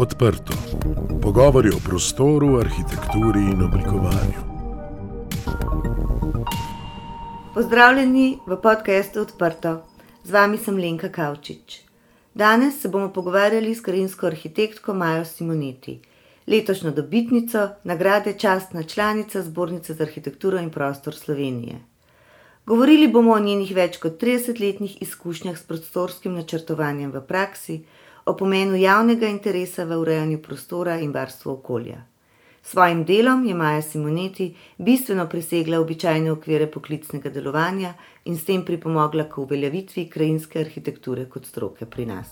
[0.00, 0.52] Odprto.
[1.22, 4.40] Pogovori o prostoru, arhitekturi in oblikovanju.
[7.54, 9.82] Pozdravljeni v podkastu Odprto.
[10.24, 11.82] Z vami sem Lenka Kavčič.
[12.34, 16.00] Danes se bomo pogovarjali s karinsko arhitektko Majo Simoneti,
[16.46, 21.76] letošnjo dobitnico nagrade častna članica Zbornice za arhitekturo in prostor Slovenije.
[22.66, 27.82] Govorili bomo o njenih več kot 30-letnih izkušnjah s prostorskim načrtovanjem v praksi,
[28.24, 32.02] o pomenu javnega interesa v urejanju prostora in varstvu okolja.
[32.62, 38.64] S svojim delom je Maja Simoneti bistveno presegla običajne okvire poklicnega delovanja in s tem
[38.64, 42.28] pripomogla k uveljavitvi krajinske arhitekture kot stroke pri nas.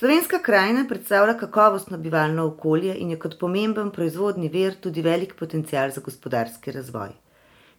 [0.00, 5.90] Slovenska krajina predstavlja kakovostno bivalno okolje in je kot pomemben proizvodni vir tudi velik potencial
[5.90, 7.10] za gospodarski razvoj.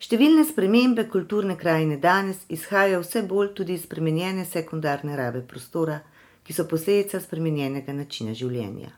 [0.01, 5.99] Številne spremembe kulturne krajine danes izhajajo vse bolj tudi iz spremenjene sekundarne rabe prostora,
[6.41, 8.89] ki so posledica spremenjenega načina življenja.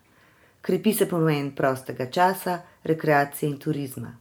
[0.63, 4.13] Krepi se pomen prostega časa, rekreacije in turizma.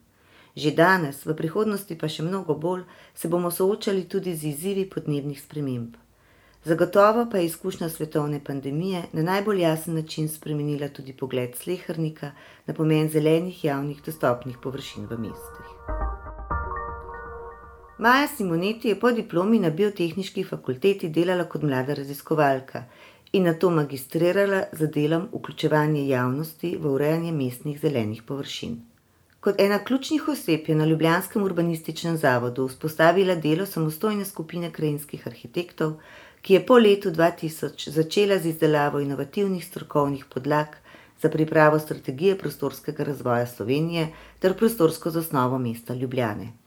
[0.59, 2.83] Že danes, v prihodnosti pa še mnogo bolj,
[3.15, 5.95] se bomo soočali tudi z izzivi podnebnih sprememb.
[6.67, 12.35] Zagotovo pa je izkušnja svetovne pandemije na najbolj jasen način spremenila tudi pogled slehrnika
[12.67, 15.71] na pomen zelenih javnih dostopnih površin v mestih.
[17.99, 22.85] Maja Simoneti je po diplomi na biotehnički fakulteti delala kot mlada raziskovalka
[23.33, 28.79] in na to magistrirala za delom vključevanje javnosti v urejanje mestnih zelenih površin.
[29.41, 35.93] Kot ena ključnih oseb je na Ljubljanskem urbanističnem zavodu vzpostavila delo samostojne skupine krajinskih arhitektov,
[36.43, 40.67] ki je po letu 2000 začela z izdelavo inovativnih strokovnih podlag
[41.23, 46.62] za pripravo strategije prostorskega razvoja Slovenije ter prostorsko zasnovo mesta Ljubljane.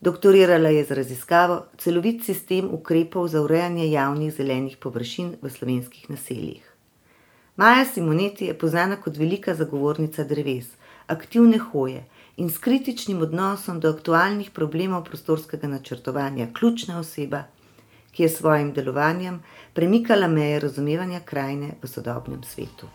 [0.00, 6.62] Doktorirala je z raziskavo celovit sistem ukrepov za urejanje javnih zelenih površin v slovenskih naseljih.
[7.56, 10.70] Maja Simoneti je poznana kot velika zagovornica dreves,
[11.06, 17.42] aktivne hoje in s kritičnim odnosom do aktualnih problemov prostorskega načrtovanja ključna oseba,
[18.12, 19.42] ki je s svojim delovanjem
[19.74, 22.88] premikala meje razumevanja krajine v sodobnem svetu.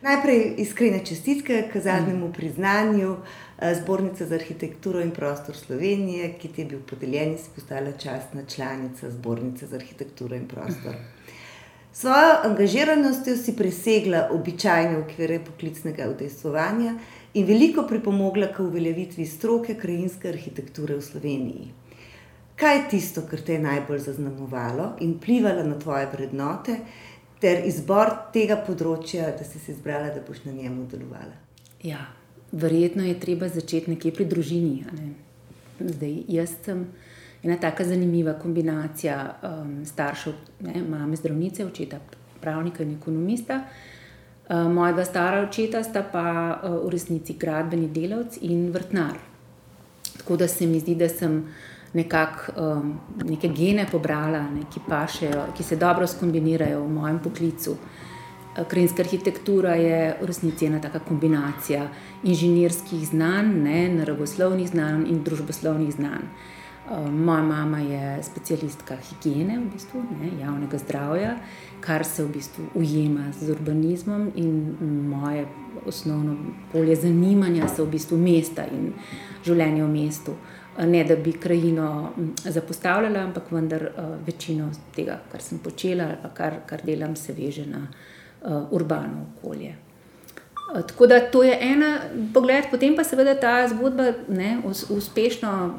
[0.00, 6.60] Najprej iskrene čestitke k zadnjemu priznanju eh, Zbornice za arhitekturo in prostor Slovenije, ki ti
[6.62, 10.94] je bil podeljen in si postala častna članica Zbornice za arhitekturo in prostor.
[11.92, 16.94] Svojo angažiranostjo si presegla običajne okvire poklicnega udejstvovanja
[17.34, 21.68] in veliko pripomogla k uveljavitvi stroke krajinske arhitekture v Sloveniji.
[22.56, 26.76] Kaj je tisto, kar te je najbolj zaznamovalo in vplivalo na tvoje vrednote?
[27.40, 31.36] Ter izbor tega področja, da si se izbrala, da boš na njem delovala?
[31.84, 32.02] Ja,
[32.52, 34.74] verjetno je treba začeti nekje pri družini.
[34.92, 35.12] Ne?
[35.80, 36.84] Zdaj, jaz sem
[37.42, 40.36] ena tako zanimiva kombinacija um, staršev,
[40.66, 40.82] ne?
[40.84, 42.00] mame zdravnice, očeta
[42.40, 43.62] pravnika in ekonomista.
[44.50, 49.16] Uh, mojega stara očeta sta pa uh, v resnici gradbeni delavci in vrtnar.
[50.18, 51.40] Tako da se mi zdi, da sem
[51.92, 57.76] nekako um, neke gene pobrala, ne, ki, pašejo, ki se dobro skombinirajo v mojem poklicu.
[58.68, 61.88] Krajinska arhitektura je v resnici ena taka kombinacija
[62.22, 66.26] inženirskih znanj, ne, naravoslovnih znanj in družboslovnih znanj.
[66.90, 71.36] Um, moja mama je specialistka higiene, v bistvu, ne, javnega zdravja,
[71.80, 74.76] kar se v bistvu ujema z urbanizmom, in
[75.10, 75.46] moje
[75.86, 76.36] osnovno
[76.72, 78.92] polje zanimanja so v bistvu mesta in
[79.46, 80.34] življenje v mestu.
[80.34, 82.12] Uh, ne da bi krajino
[82.44, 83.88] zapostavljala, ampak vendar
[84.26, 87.86] večino tega, kar sem počela ali kar, kar delam, se veže na
[88.70, 89.74] urbano okolje.
[90.88, 91.98] Tako da to je ena
[92.34, 94.58] pogled, potem pa seveda ta zgodba ne,
[94.90, 95.70] uspešno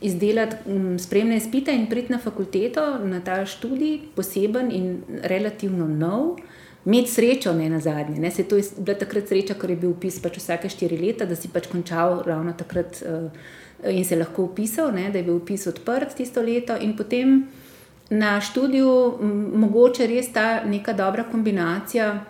[0.00, 0.56] izdelati
[0.98, 6.36] spremne izpite in priti na fakulteto, na ta študij, poseben in relativno nov.
[6.84, 8.18] Imeti srečo, ne na zadnje.
[8.20, 8.30] Ne.
[8.30, 11.36] Se to je bila takrat sreča, ker je bil upis pač vsake štiri leta, da
[11.36, 13.28] si pač končal ravno takrat uh,
[13.84, 17.46] in se lahko upisal, ne, da je bil upis odprt tisto leto, in potem
[18.10, 19.18] na študiju
[19.54, 22.24] mogoče res ta neka dobra kombinacija.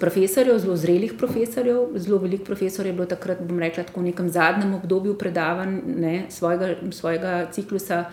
[0.00, 4.74] Profesorjev, zelo zrelih profesorjev, zelo veliko profesorjev je bilo takrat, bom rekla, v nekem zadnjem
[4.74, 8.04] obdobju predavanj ne, svojega, svojega ciklusa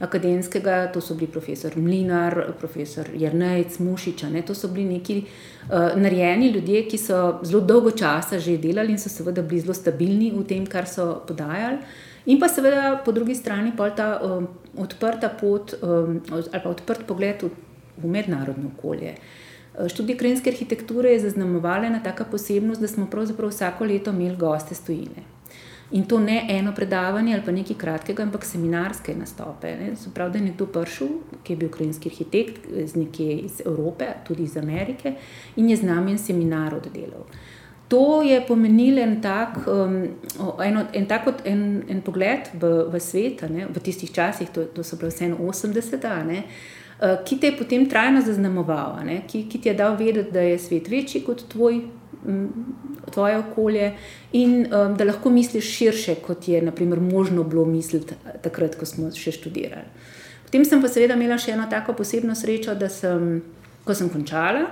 [0.00, 4.30] akademskega, to so bili profesor Mlinar, profesor Jrnec, Mušiča.
[4.30, 8.94] Ne, to so bili neki uh, narejeni ljudje, ki so zelo dolgo časa že delali
[8.94, 11.78] in so seveda bili zelo stabilni v tem, kar so podajali.
[12.26, 17.06] In pa seveda po drugi strani pa ta um, odprta pot um, ali pa odprt
[17.06, 17.50] pogled v,
[17.98, 19.14] v mednarodno okolje.
[19.86, 24.74] Študij krajinske arhitekture je zaznamovala ena taka posebnost, da smo pravzaprav vsako leto imeli goste
[24.74, 25.22] stojine.
[25.90, 29.76] In to ne eno predavanje ali pa nekaj kratkega, ampak seminarske nastope.
[29.76, 29.96] Ne.
[29.96, 31.08] Se pravi, da je nekdo prišel,
[31.42, 35.14] ki je bil ukrajinski arhitekt iz nekje iz Evrope, tudi iz Amerike,
[35.56, 37.24] in je z nami en seminar oddelal.
[37.88, 40.02] To je pomenilo en tak, um,
[40.64, 44.84] eno, en, tak en, en pogled v, v svet, ne, v tistih časih, to, to
[44.84, 46.42] so bile vse 80-ta, uh,
[46.98, 50.58] ki te je potem trajno zaznamoval, ne, ki, ki ti je dal vedeti, da je
[50.58, 51.80] svet večji kot tvoj
[53.10, 53.92] tvoje okolje
[54.32, 59.10] in um, da lahko misliš širše, kot je naprimer, možno bilo misliti takrat, ko smo
[59.14, 59.86] še študirali.
[60.44, 63.38] Potem sem pa seveda imela še eno tako posebno srečo, da sem,
[63.84, 64.66] ko sem končala,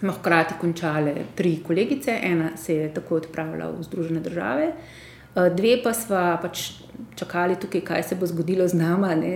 [0.00, 4.72] smo hkrati končale tri kolegice, ena se je tako odpravila v Združene države.
[4.72, 5.07] Uh,
[5.56, 6.70] dve pa smo pač
[7.18, 9.26] čakali tukaj, kaj se bo zgodilo z nami,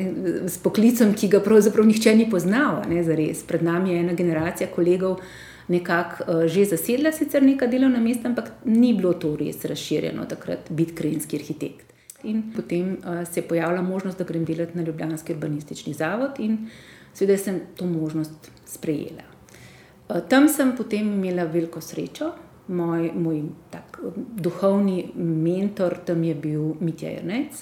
[0.49, 2.83] s poklicem, ki ga pravzaprav nihče ni poznal.
[2.89, 3.03] Ne,
[3.49, 5.21] Pred nami je ena generacija kolegov,
[5.69, 10.71] nekako uh, že zasedla sicer neka delovna mesta, ampak ni bilo to res razširjeno takrat
[10.71, 11.93] biti krajinski arhitekt.
[12.25, 16.69] In potem uh, se je pojavila možnost, da grem delati na Ljubljanski urbanistični zavod, in
[17.15, 19.27] seveda sem to možnost sprejela.
[20.09, 22.33] Uh, tam sem potem imela veliko srečo.
[22.73, 27.59] Moj, moj tak, duhovni mentor tam je bil Mitja Jrnec,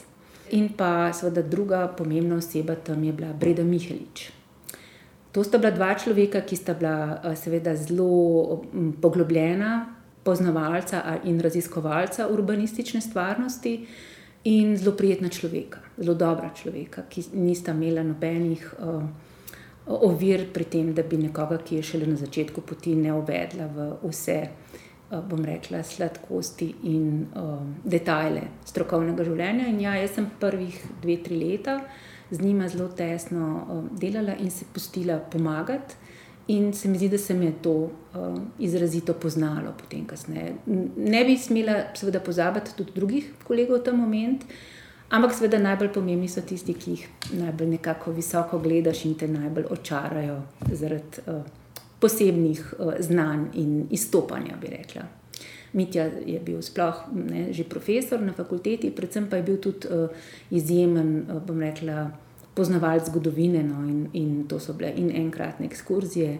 [0.54, 4.30] in pa seveda druga pomembna oseba tam je bila Breda Mihelič.
[5.32, 8.62] To sta bila dva človeka, ki sta bila eh, seveda zelo
[9.02, 13.86] poglobljena, poznavalca in raziskovalca urbanistične stvarnosti
[14.44, 19.02] in zelo prijetna človeka, zelo dobra človeka, ki nista imela nobenih uh,
[19.86, 23.88] ovir pri tem, da bi nekoga, ki je šele na začetku poti, ne uvedla v
[24.02, 24.38] vse,
[25.10, 29.66] bom rekla, sladkosti in uh, detajle strokovnega življenja.
[29.70, 31.80] In ja, jaz sem prvih dve, tri leta
[32.30, 35.98] z njima zelo tesno um, delala in se pustila pomagati.
[36.50, 40.54] In se mi zdi, da se mi je to uh, izrazito poznalo potem, kasneje.
[40.96, 44.46] Ne bi smela, seveda, pozabiti tudi drugih kolegov v ta moment,
[45.10, 47.06] ampak seveda najbolj pomembni so tisti, ki jih
[47.38, 50.40] najbolj nekako visoko gledaš in te najbolj očarajo
[50.72, 51.59] zaradi uh,
[52.00, 55.02] posebnih uh, znanj in izstopanja, bi rekla.
[55.72, 60.08] Mitja je bil sploh ne, že profesor na fakulteti, predvsem pa je bil tudi uh,
[60.50, 62.10] izjemen, uh, bom rekla,
[62.54, 63.62] poznavalec zgodovine.
[63.62, 66.38] No, in, in to so bile in enkratne ekskurzije,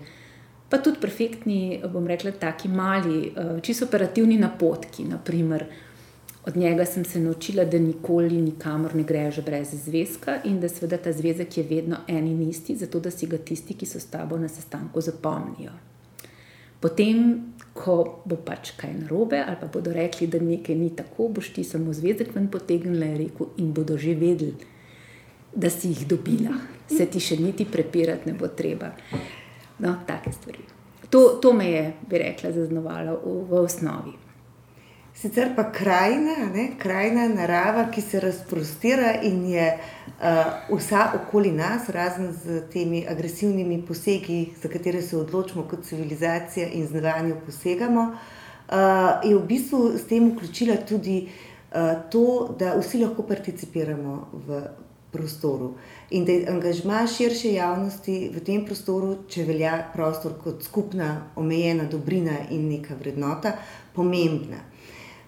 [0.71, 5.07] pa tudi perfektni, bom rekla, taki mali, uh, čisto operativni napotki.
[5.09, 5.67] Naprimer,
[6.47, 10.97] od njega sem se naučila, da nikoli nikamor ne greš brez zvezka in da seveda
[10.97, 14.07] ta zvezek je vedno en in isti, zato da si ga tisti, ki so s
[14.07, 15.73] tabo na sestanku, zapomnijo.
[16.81, 17.43] Potem,
[17.75, 21.65] ko bo pač kaj narobe, ali pa bodo rekli, da nekaj ni tako, boš ti
[21.65, 24.55] samo zvezek ven potegnila in rekel, in bodo že vedeli,
[25.55, 26.57] da si jih dobila,
[26.89, 28.95] se ti še niti prepirati ne bo treba.
[29.79, 30.65] No, take stvari.
[31.11, 34.30] To, to me je, bi rekla, zaznamovalo v, v osnovi.
[35.21, 41.91] Sicer pa krajina, ne, krajina, narava, ki se razprostira in je uh, vsa okoli nas,
[41.93, 48.05] razen z temi agresivnimi posegi, za katere se odločimo kot civilizacija in z nadaljnjo posegamo,
[48.07, 48.79] uh,
[49.29, 54.17] je v bistvu s tem vključila tudi uh, to, da vsi lahko participiramo
[54.47, 54.63] v
[55.13, 55.75] prostoru
[56.11, 61.85] in da je angažma širše javnosti v tem prostoru, če velja prostor kot skupna, omejena
[61.85, 63.59] dobrina in neka vrednota,
[63.93, 64.71] pomembna.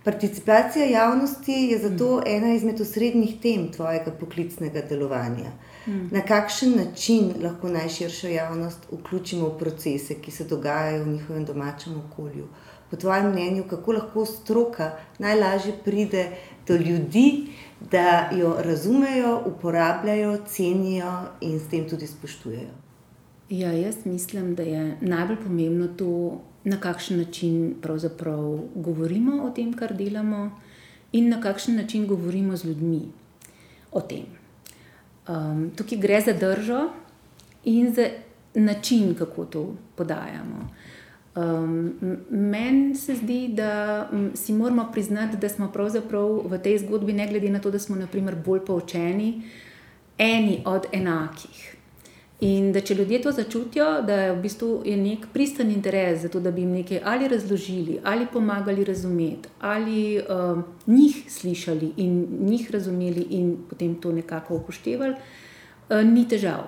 [0.04, 2.22] Participacija javnosti je zato mm.
[2.26, 5.52] ena izmed osrednjih tem tvojega poklicnega delovanja.
[5.86, 6.08] Mm.
[6.10, 12.02] Na kakšen način lahko najširšo javnost vključimo v procese, ki se dogajajo v njihovem domačem
[12.06, 12.48] okolju?
[12.90, 16.26] Po tvojem mnenju, kako lahko stroka najlažje pride
[16.68, 17.46] do ljudi,
[17.90, 22.70] da jo razumejo, uporabljajo, cenijo in s tem tudi spoštujejo?
[23.50, 29.72] Ja, jaz mislim, da je najbolj pomembno to na kakšen način pravzaprav govorimo o tem,
[29.72, 30.50] kar delamo,
[31.12, 33.02] in na kakšen način govorimo z ljudmi
[33.92, 34.26] o tem.
[35.28, 36.88] Um, tukaj gre za držo
[37.64, 38.08] in za
[38.54, 40.68] način, kako to podajamo.
[41.36, 41.94] Um,
[42.30, 47.50] Meni se zdi, da si moramo priznati, da smo pravzaprav v tej zgodbi, ne glede
[47.50, 49.42] na to, da smo naprimer, bolj poučeni,
[50.18, 51.71] eni od enakih.
[52.42, 56.28] In da če ljudje to začutijo, da je v bistvu je nek pristen interes za
[56.28, 62.16] to, da bi jim nekaj ali razložili, ali pomagali razumeti, ali uh, njih slišali in
[62.40, 66.66] njih razumeli, in potem to nekako upoštevali, uh, ni težav.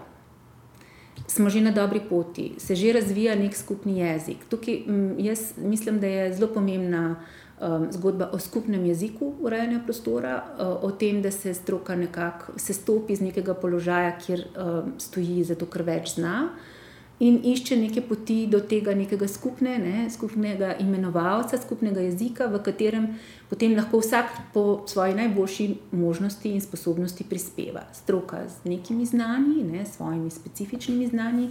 [1.27, 4.47] Smo že na dobri poti, se že razvija nek skupni jezik.
[4.51, 7.17] Tukaj m, jaz mislim, da je zelo pomembna
[7.61, 13.13] um, zgodba o skupnem jeziku urejanja prostora, uh, o tem, da se stroka nekako sestopi
[13.13, 16.49] iz nekega položaja, kjer um, stoji zato, ker več zna.
[17.21, 23.07] in išče neke poti do tega nekega skupne, ne, skupnega imenovalca, skupnega jezika, v katerem
[23.49, 27.87] potem lahko vsak po svoji najboljši možnosti in sposobnosti prispeva.
[27.93, 31.51] Stroka z nekimi znanji, ne, svojimi specifičnimi znanji.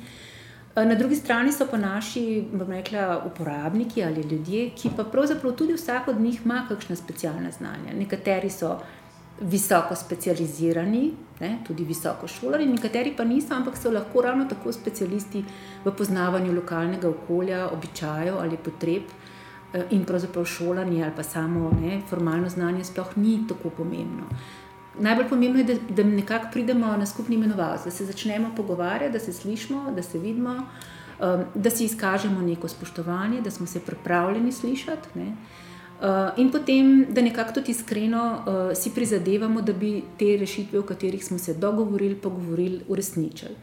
[0.75, 5.73] Na drugi strani so pa naši, bom rekla, uporabniki ali ljudje, ki pa pravzaprav tudi
[5.73, 7.93] vsak od njih ima kakšna specialna znanja.
[7.93, 8.79] Nekateri so
[9.41, 15.43] visoko specializirani, ne, tudi visoko šolani, nekateri pa niso, ampak so lahko ravno tako specialisti
[15.85, 19.13] v poznavanju lokalnega okolja, običajev ali potreb.
[19.73, 24.25] Eh, in pravzaprav šolanje ali pa samo ne, formalno znanje sploh ni tako pomembno.
[24.99, 29.19] Najbolj pomembno je, da, da nekako pridemo na skupni imenovalec, da se začnemo pogovarjati, da
[29.19, 34.51] se slišimo, da se vidimo, um, da si izkažemo neko spoštovanje, da smo se pripravljeni
[34.51, 35.19] slišati.
[35.19, 35.27] Ne.
[35.27, 40.83] Uh, in potem, da nekako tudi iskreno uh, si prizadevamo, da bi te rešitve, o
[40.83, 43.55] katerih smo se dogovorili, pogovorili, uresničili.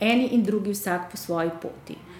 [0.00, 1.92] Eni in drugi, vsak po svoji poti.
[1.92, 2.11] Uh,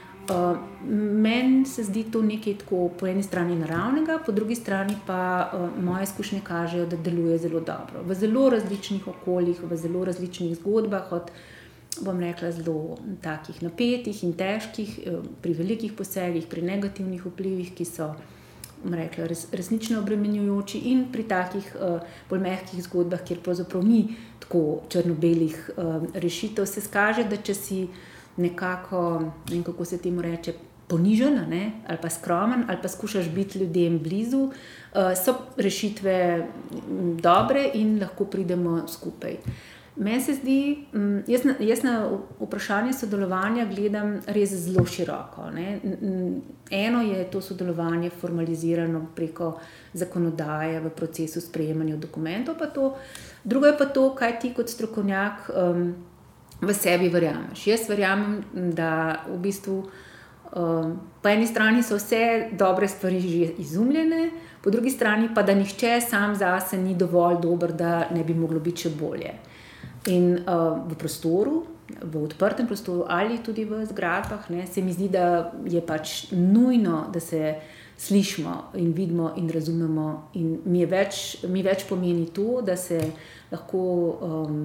[0.86, 5.84] Meni se zdi to nekaj tako, po eni strani naravnega, po drugi strani pa uh,
[5.84, 8.02] moje izkušnje kažejo, da deluje zelo dobro.
[8.06, 11.30] V zelo različnih okoljih, v zelo različnih zgodbah, od
[12.00, 17.84] bom rekla, zelo takih napetih in težkih, uh, pri velikih posegih, pri negativnih vplivih, ki
[17.84, 18.12] so
[18.82, 21.98] rekla, res, resnično obremenjujoči, in pri takih uh,
[22.30, 27.84] bolj mehkih zgodbah, kjer pravzaprav ni tako črno-belih uh, rešitev, se skaže, da če si
[28.36, 30.52] nekako, ne vem, kako se temu reče,
[30.88, 31.38] ponižen
[31.88, 34.52] ali pa skromen, ali pa skušaš biti ljudem blizu, uh,
[35.24, 36.46] so rešitve
[37.22, 39.36] dobre in lahko pridemo skupaj.
[39.96, 40.86] Meni se zdi,
[41.28, 42.08] jaz na, jaz na
[42.40, 45.50] vprašanje sodelovanja gledam res zelo široko.
[45.52, 45.80] Ne.
[46.70, 49.58] Eno je to sodelovanje formalizirano preko
[49.92, 52.94] zakonodaje v procesu sprejemanja dokumentov, pa to,
[53.44, 55.50] drugo je pa to, kaj ti kot strokovnjak.
[55.52, 55.92] Um,
[56.62, 57.66] v sebi verjameš.
[57.66, 64.30] Jaz verjamem, da v bistvu um, po eni strani so vse dobre stvari že izumljene,
[64.62, 68.60] po drugi strani pa da nihče sam zase ni dovolj dober, da ne bi moglo
[68.60, 69.34] biti še bolje.
[70.06, 71.64] In uh, v prostoru,
[72.02, 77.08] v odprtem prostoru ali tudi v zgradbah, ne, se mi zdi, da je pač nujno,
[77.12, 77.54] da se.
[78.02, 82.98] Slišimo in vidimo, in razumemo, in mi, več, mi več pomeni to, da se
[83.52, 83.82] lahko
[84.26, 84.56] um,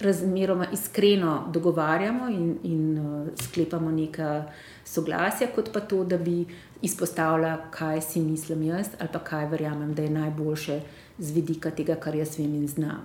[0.00, 4.44] razmeroma iskreno dogovarjamo in, in uh, sklepamo neka
[4.84, 6.44] soglasja, kot pa to, da bi
[6.82, 10.80] izpostavila, kaj si mislim jaz ali pa kaj verjamem, da je najboljše
[11.18, 13.04] z vidika tega, kar jaz vem in znam.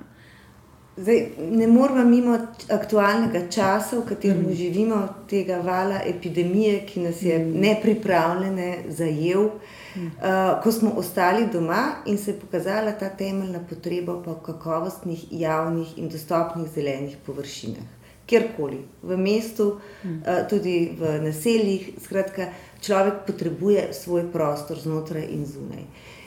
[0.98, 2.38] Zdaj, ne moramo mimo
[2.70, 4.54] aktualnega časa, v katerem mm.
[4.54, 4.98] živimo,
[5.30, 7.54] tega vala epidemije, ki nas je mm.
[7.62, 9.44] nepripravljene zajel.
[9.44, 9.60] Mm.
[10.00, 15.98] Uh, ko smo ostali doma in se je pokazala ta temeljna potreba po kakovostnih, javnih
[15.98, 17.84] in dostopnih zelenih površinah,
[18.26, 22.48] kjerkoli, v mestu, uh, tudi v naseljih, skratka,
[22.82, 25.84] človek potrebuje svoj prostor znotraj in zunaj.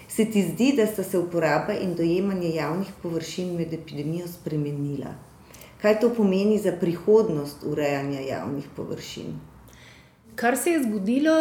[0.09, 5.15] Se ti zdi, da sta se uporaba in dojemanje javnih površin med epidemijo spremenila?
[5.83, 9.33] Kaj to pomeni za prihodnost urejanja javnih površin?
[10.35, 11.33] Kar se je zgodilo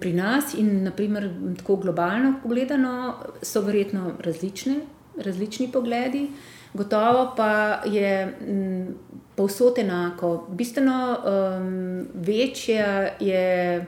[0.00, 4.80] pri nas in naprimer, tako globalno pogledano, so verjetno različne,
[5.16, 6.28] različni pogledi.
[6.74, 8.94] Gotovo pa je m, mm,
[9.36, 10.46] povsod enako.
[10.50, 13.86] Bistveno um, večja je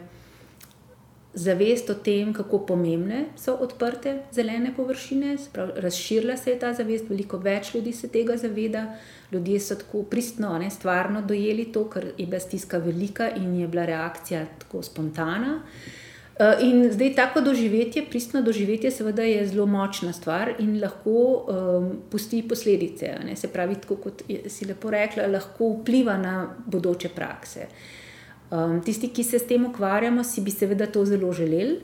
[1.35, 7.11] zavest o tem, kako pomembne so odprte zelene površine, pravi, razširila se je ta zavest,
[7.11, 8.87] veliko več ljudi se tega zaveda.
[9.33, 13.69] Ljudje so tako pristno, ne, stvarno dojeli to, ker je bila stiska velika in je
[13.69, 15.61] bila reakcija tako spontana.
[16.39, 21.93] Eh, in zdaj tako doživetje, pristno doživetje, seveda je zelo močna stvar in lahko um,
[22.11, 23.15] pusti posledice.
[23.25, 27.69] Ne, se pravi, tako kot si lepo rekla, lahko vpliva na bodoče prakse.
[27.69, 28.08] Uh,
[28.51, 31.81] Um, tisti, ki se s tem ukvarjamo, si bi seveda to zelo želeli.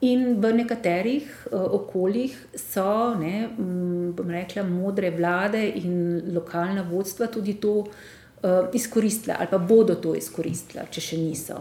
[0.00, 3.46] In v nekaterih uh, okoljih so, ne,
[4.16, 10.12] bom rekla, modre vlade in lokalna vodstva tudi to uh, izkoristila, ali pa bodo to
[10.14, 11.56] izkoristila, če še niso.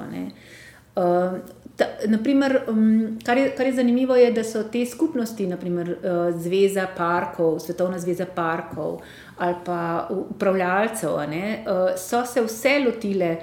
[0.96, 1.40] Uh,
[1.76, 6.28] ta, naprimer, um, kar, je, kar je zanimivo, je, da so te skupnosti, naprimer uh,
[6.40, 9.02] Zveza parkov, Svetovna zveza parkov,
[9.38, 13.38] ali pa upravljalcev, ne, eh, so se vse lotile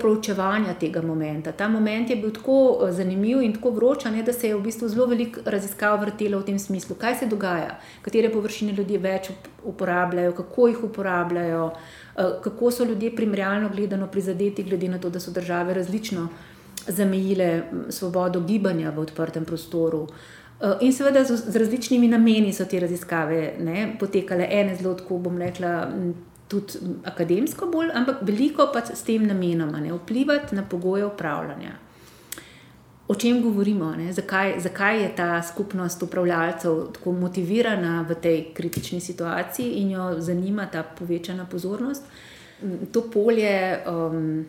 [0.00, 1.52] proučevanja tega momenta.
[1.52, 4.88] Ta moment je bil tako eh, zanimiv in tako vroč, da se je v bistvu
[4.88, 9.30] zelo veliko raziskav vrtelo v tem smislu, kaj se dogaja, katere površine ljudje več
[9.64, 11.70] uporabljajo, kako jih uporabljajo,
[12.16, 16.28] eh, kako so ljudje primerjalno gledano prizadeti, glede na to, da so države različno
[16.86, 20.06] zamejile svobodo gibanja v odprtem prostoru.
[20.64, 24.46] Eh, in seveda z, z različnimi nameni so te raziskave ne, potekale.
[24.50, 25.88] Ene zelo, tako bom rekla,
[26.48, 31.76] tudi akademsko bolj, ampak veliko pa s tem namenom, ne vplivati na pogoje upravljanja.
[33.08, 39.82] O čem govorimo, zakaj, zakaj je ta skupnost upravljalcev tako motivirana v tej kritični situaciji
[39.82, 42.02] in jo zanima ta povečana pozornost?
[42.92, 44.46] To polje um,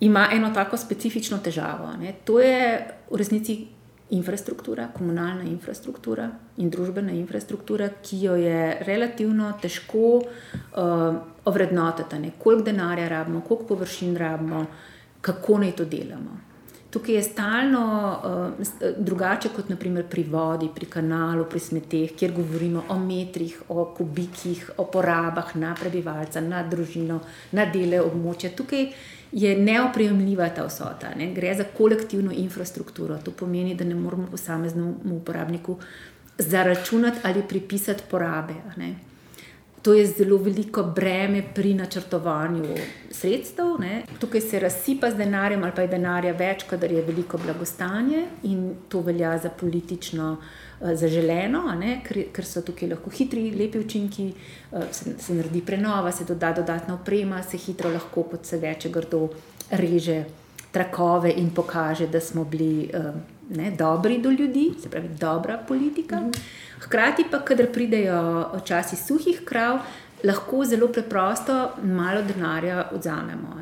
[0.00, 1.96] ima eno tako specifično težavo.
[2.00, 2.14] Ne?
[2.24, 3.73] To je v resnici
[4.14, 13.08] infrastruktura, komunalna infrastruktura in družbena infrastruktura, ki jo je relativno težko uh, ovrednotiti, koliko denarja
[13.08, 14.66] rabimo, koliko površin rabimo,
[15.20, 16.40] kako naj to delamo.
[16.94, 17.80] Tukaj je stalno
[18.14, 23.88] uh, drugače kot naprimer pri vodi, pri kanalu, pri smeteh, kjer govorimo o metrih, o
[23.96, 27.18] kubikih, o porabah na prebivalca, na družino,
[27.52, 28.54] na dele območja.
[28.54, 28.86] Tukaj
[29.34, 31.10] je neopremljiva ta vsota.
[31.18, 31.32] Ne?
[31.34, 33.18] Gre za kolektivno infrastrukturo.
[33.18, 35.78] To pomeni, da ne moramo posameznemu uporabniku
[36.38, 38.54] zaračunati ali pripisati porabe.
[39.82, 42.76] To je zelo veliko breme pri načrtovanju
[43.10, 43.74] sredstev.
[43.80, 44.02] Ne.
[44.18, 48.74] Tukaj se razsipa z denarjem, ali pa je denarja več, kadar je veliko blagostanje in
[48.88, 51.64] to velja za politično uh, zaželeno,
[52.04, 54.30] ker, ker so tukaj lahko hitri, lepi učinki,
[54.72, 58.90] uh, se, se naredi prenova, se doda dodatna oprema, se hitro lahko, kot se reče,
[58.90, 59.28] grdo
[59.70, 60.24] reže
[60.72, 63.14] trakove in pokaže, da smo bili uh,
[63.56, 66.16] ne, dobri do ljudi, se pravi, dobra politika.
[66.16, 66.38] -hmm.
[66.80, 69.78] Hkrati pa, kadar pridejo časi suhih krav,
[70.24, 73.56] lahko zelo preprosto malo denarja odzamemo.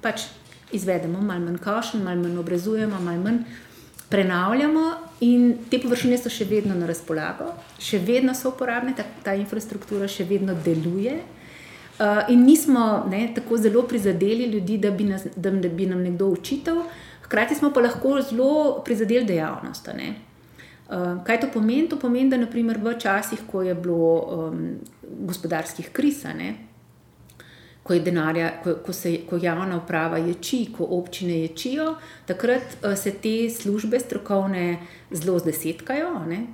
[0.00, 0.26] Pač
[0.72, 3.38] izvedemo malo manj košen, malo manj obrazujemo, malo manj
[4.08, 4.84] prenavljamo,
[5.20, 10.08] in te površine so še vedno na razpolago, še vedno so uporabne, ta, ta infrastruktura
[10.10, 11.20] še vedno deluje.
[11.94, 16.02] Uh, in nismo ne, tako zelo prizadeli ljudi, da bi, nas, da, da bi nam
[16.02, 16.80] nekdo učitelj,
[17.28, 19.92] hkrati smo pa lahko zelo prizadeli dejavnost.
[19.94, 20.10] Ne.
[20.88, 21.86] Uh, kaj to pomeni?
[21.88, 24.64] To pomeni, da naprimer v časih, ko je bilo um,
[25.30, 26.24] gospodarskih kriz,
[27.84, 31.94] ko, denarja, ko, ko, se, ko javna uprava ječi, ko občine ječijo,
[32.26, 34.66] takrat uh, se te službe strokovne
[35.12, 36.12] zelo zdesetkajo.
[36.28, 36.44] Ne?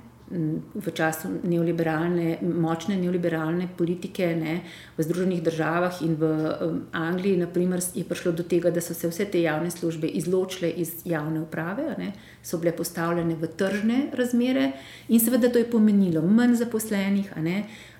[0.73, 4.61] v času neoliberalne, močne neoliberalne politike ne,
[4.95, 9.11] v Združenih državah in v um, Angliji, naprimer, je prišlo do tega, da so se
[9.11, 12.13] vse te javne službe izločile iz javne uprave, ne,
[12.43, 14.71] so bile postavljene v tržne razmere
[15.09, 17.35] in seveda to je pomenilo manj zaposlenih.
[17.43, 17.90] Ne, uh,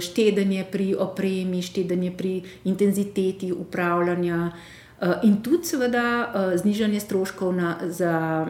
[0.00, 4.52] Štedenje pri opremi, štedenje pri intenziteti upravljanja,
[5.00, 8.46] Eh, in tudi, seveda, eh, znižanje stroškov na, za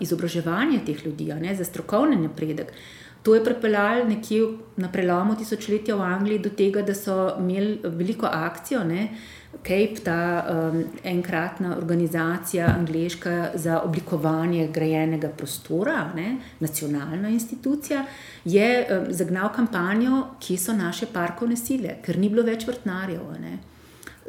[0.00, 2.72] izobraževanje teh ljudi, ne, za strokovni napredek.
[3.22, 4.40] To je pripeljalo nekje
[4.76, 9.08] na prelomu tisočletja v Angliji do tega, da so imeli veliko akcijo, ne,
[9.62, 18.04] Cape, ta um, enkratna organizacija, angliška za oblikovanje grajenega prostora, ne, nacionalna institucija,
[18.44, 23.22] je um, zagnal kampanjo, kje so naše parkovne sile, ker ni bilo več vrtnarjev.
[23.40, 23.58] Ne.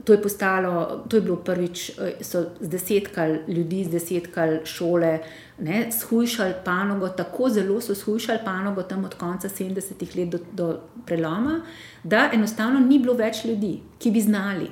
[0.04, 5.20] To je, postalo, to je bilo prvič, eh, so zdesetkali ljudi, zdesetkali šole,
[5.60, 10.80] ne, shujšali panogo, tako zelo so shujšali panogo tam od konca 70-ih let do, do
[11.06, 11.62] preloma,
[12.04, 14.68] da enostavno ni bilo več ljudi, ki bi znali.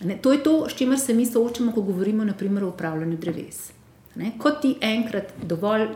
[0.00, 3.72] Ne, to je to, s čimer se mi soočamo, ko govorimo naprimer, o upravljanju dreves.
[4.14, 5.88] Ne, ko ti enkrat dovolj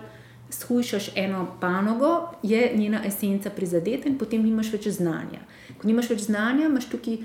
[0.50, 5.42] shujšaš eno panogo, je njena esenca prizadeta in potem nimaš več znanja.
[5.78, 7.18] Ko nimaš več znanja, imaš tukaj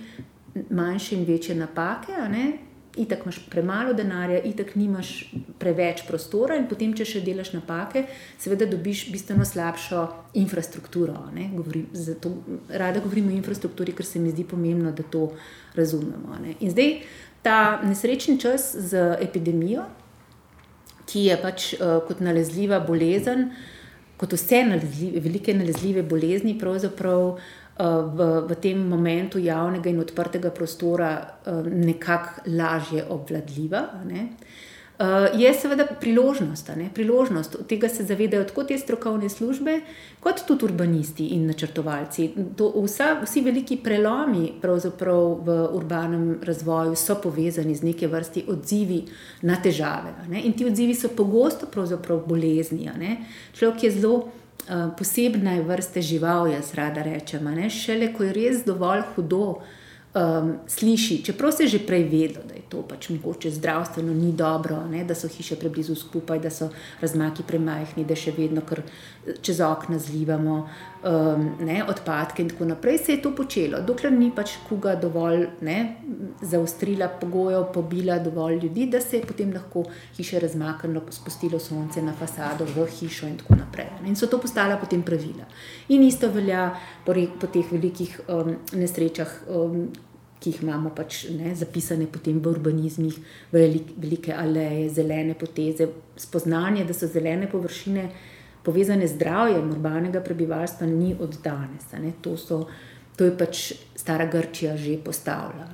[0.70, 2.12] manjše in večje napake,
[2.97, 8.06] itak imaš premalo denarja, itak nimaš preveč prostora, in potem, če še delaš napake,
[8.41, 10.06] seveda dobiš bistveno slabšo
[10.39, 11.15] infrastrukturo.
[11.56, 12.36] Govorim, zato,
[12.69, 15.32] rada govorim o infrastrukturi, ker se mi zdi pomembno, da to
[15.75, 16.38] razumemo.
[16.43, 16.58] Ne?
[16.62, 16.95] In zdaj
[17.43, 19.88] ta nesrečni čas z epidemijo,
[21.10, 23.49] ki je pač uh, kot nalezljiva bolezen.
[24.21, 27.41] Kot vse nalezljive, velike nalezljive bolezni, pravzaprav uh,
[27.78, 33.88] v, v tem momentu javnega in odprtega prostora eh, nekako lažje obvladljiva.
[34.06, 34.28] Ne?
[34.94, 36.86] Uh, je seveda priložnost, ne?
[36.94, 37.56] priložnost.
[37.68, 39.80] Tega se zavedajo tako te strokovne službe,
[40.22, 42.28] kot tudi urbanisti in načrtovalci.
[42.58, 44.52] To, vsa, vsi veliki prelomi
[45.42, 49.02] v urbanem razvoju so povezani z neke vrsti odzivi
[49.42, 50.14] na težave.
[50.30, 50.46] Ne?
[50.46, 51.68] In ti odzivi so pogosto
[52.30, 52.86] bolezni.
[53.58, 54.42] Človek je zelo Eh,
[54.97, 57.47] posebne vrste žival, jaz rada rečem.
[57.69, 59.62] Šele ko je res dovolj hudo,
[60.15, 64.32] um, sliši, čeprav se je že prej vedelo, da je to pač mogoče zdravstveno ni
[64.32, 66.69] dobro, ne, da so hiše preblizu skupaj, da so
[67.02, 68.62] razmaki premajhni, da še vedno
[69.41, 70.56] čez okna zlivamo
[71.04, 72.97] um, ne, odpadke in tako naprej.
[72.97, 75.78] Se je to počelo, dokler ni pač kuga dovolj ne,
[76.41, 79.86] zaustrila pogojev, pobila dovolj ljudi, da se je potem lahko
[80.17, 83.89] hiše razmaknilo, spustilo sonce na fasado v hišo in tako naprej.
[84.06, 85.47] In so to postala potem pravila.
[85.89, 86.71] In isto velja
[87.06, 89.38] po, po teh velikih um, nesrečah.
[89.47, 89.88] Um,
[90.43, 93.15] ki jih imamo pač, ne, zapisane potem v urbanizmih,
[93.53, 95.88] velik, velike aleje, zelene poteze,
[96.19, 98.10] spoznanje, da so zelene površine
[98.63, 101.88] povezane z zdravjem urbanega prebivalstva, ni od danes.
[102.21, 102.65] To, so,
[103.15, 103.63] to je pač
[103.95, 105.69] stara Grčija že postavila.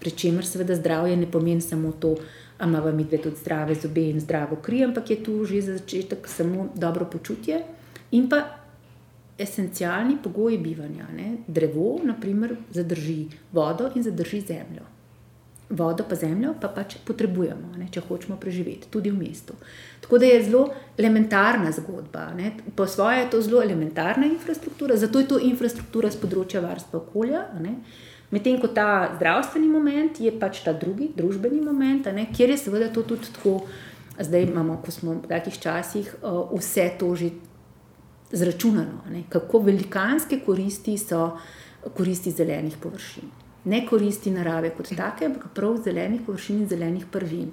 [0.00, 4.20] Pričemer, seveda, zdravje ne pomeni samo to, da imamo mi dve tudi zdrave zobe in
[4.20, 7.62] zdravo kri, ampak je tu že za začetek samo dobro počutje
[8.10, 8.59] in pa
[9.40, 11.06] esencialni pogoji bivanja.
[11.16, 11.36] Ne?
[11.46, 14.86] Drevo, naprimer, zadrži vodo in zadrži zemljo.
[15.70, 17.86] Vodo pa zemljo pa pač potrebujemo, ne?
[17.92, 19.54] če hočemo preživeti, tudi v mestu.
[20.02, 20.64] Tako da je zelo
[20.98, 22.26] elementarna zgodba.
[22.36, 22.52] Ne?
[22.76, 27.44] Po svoje je to zelo elementarna infrastruktura, zato je to infrastruktura z področja varstva okolja.
[28.30, 32.26] Medtem ko ta zdravstveni moment je pač ta drugi, družbeni moment, ne?
[32.34, 33.60] kjer je seveda to tudi tako.
[34.20, 36.10] Zdaj imamo, ko smo v takih časih,
[36.52, 37.30] vse to že
[38.32, 41.38] zračunano, ne, kako velikanske koristi so
[41.96, 43.30] koristi zelenih površin.
[43.64, 47.50] Ne koristi narave kot take, ampak prav zelenih površin in zelenih prvin.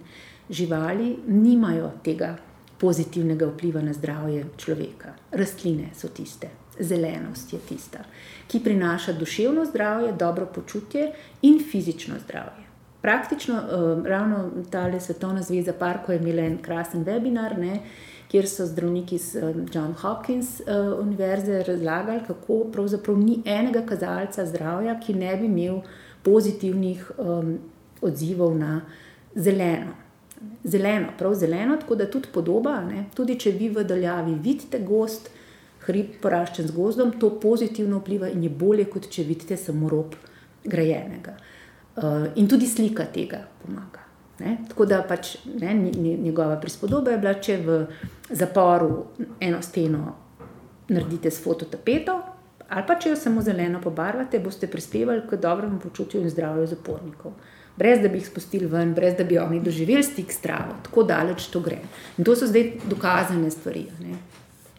[0.49, 2.37] Živali nimajo tega
[2.77, 5.13] pozitivnega vpliva na zdravje človeka.
[5.31, 8.05] Rastline so tiste, zelenost je tista,
[8.47, 11.11] ki prinaša duševno zdravje, dobro počutje
[11.41, 12.67] in fizično zdravje.
[13.01, 17.57] Praktično, uh, ravno ta Svetovna zveza Parko je imela en krasen webinar.
[17.57, 17.79] Ne,
[18.27, 24.45] kjer so zdravniki iz eh, John Hopkins uh, univerze razlagali, kako pravzaprav ni enega kazalca
[24.45, 25.79] zdravja, ki ne bi imel
[26.23, 27.57] pozitivnih um,
[28.01, 28.81] odzivov na
[29.35, 29.95] zeleno.
[30.63, 32.81] Zeleno, prav zeleno, tako da tudi podoba.
[32.81, 33.05] Ne?
[33.15, 35.29] Tudi če vi v daljavi vidite gost,
[35.87, 40.17] hrib poraščen z gozdom, to pozitivno vpliva in je bolje, kot če vidite samo rob
[40.65, 41.37] grajenega.
[41.97, 44.06] Uh, in tudi slika tega pomaga.
[44.39, 44.57] Ne?
[44.69, 45.73] Tako da pač ne,
[46.23, 47.77] njegova prispodoba je bila, če v
[48.29, 49.05] zaporu
[49.39, 50.15] eno steno
[50.87, 52.19] naredite s fototapeto,
[52.69, 57.33] ali pa če jo samo zeleno pobarvate, boste prispevali k dobremu počutju in zdravju zapornikov.
[57.77, 61.03] Brez da bi jih spustili ven, brez da bi oni doživeli stik s travo, tako
[61.03, 61.77] daleč to gre.
[62.17, 63.85] In to so zdaj dokazane stvari.
[64.01, 64.17] Ne?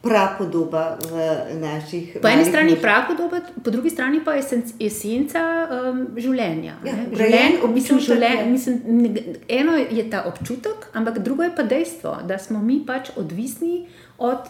[0.02, 1.14] Prapodoba v
[1.58, 2.18] naših.
[2.22, 6.76] Po eni strani je prapodoba, po drugi strani pa je esenca um, življenja.
[6.86, 9.08] Ja, Življen, mislim, življen, mislim,
[9.48, 14.46] eno je ta občutek, ampak drugo je pa dejstvo, da smo mi pač odvisni od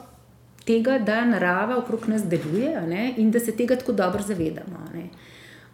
[0.68, 4.84] tega, da narava okrog nas deluje ne, in da se tega tako dobro zavedamo.
[4.94, 5.08] Ne.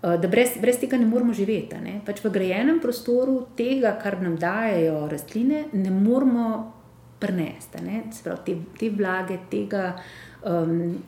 [0.04, 1.80] Uh, da brez, brez tega ne moramo živeti.
[1.82, 1.98] Ne.
[2.06, 5.90] Pač v grejenem prostoru tega, kar nam dajo rastline, ne
[7.24, 8.42] moramo prenesti.
[8.44, 9.94] Te, te vlage, tega,
[10.44, 11.02] um,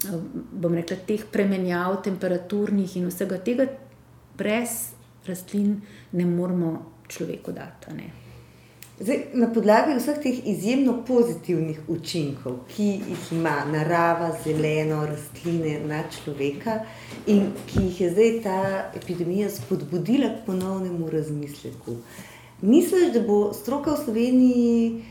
[0.53, 3.67] bom rekla, teh premenjav, temperaturnih in vsega tega,
[4.37, 4.95] brez
[5.27, 5.81] rastlin
[6.13, 6.77] ne moremo
[7.09, 8.13] človeku dati.
[8.97, 16.01] Zdaj, na podlagi vseh teh izjemno pozitivnih učinkov, ki jih ima narava, zeleno, rastline na
[16.09, 16.79] človeka,
[17.27, 18.61] in ki jih je zdaj ta
[18.97, 21.99] epidemija spodbudila k ponovnemu razmisleku,
[22.63, 25.05] misliš, da bo stroka v Sloveniji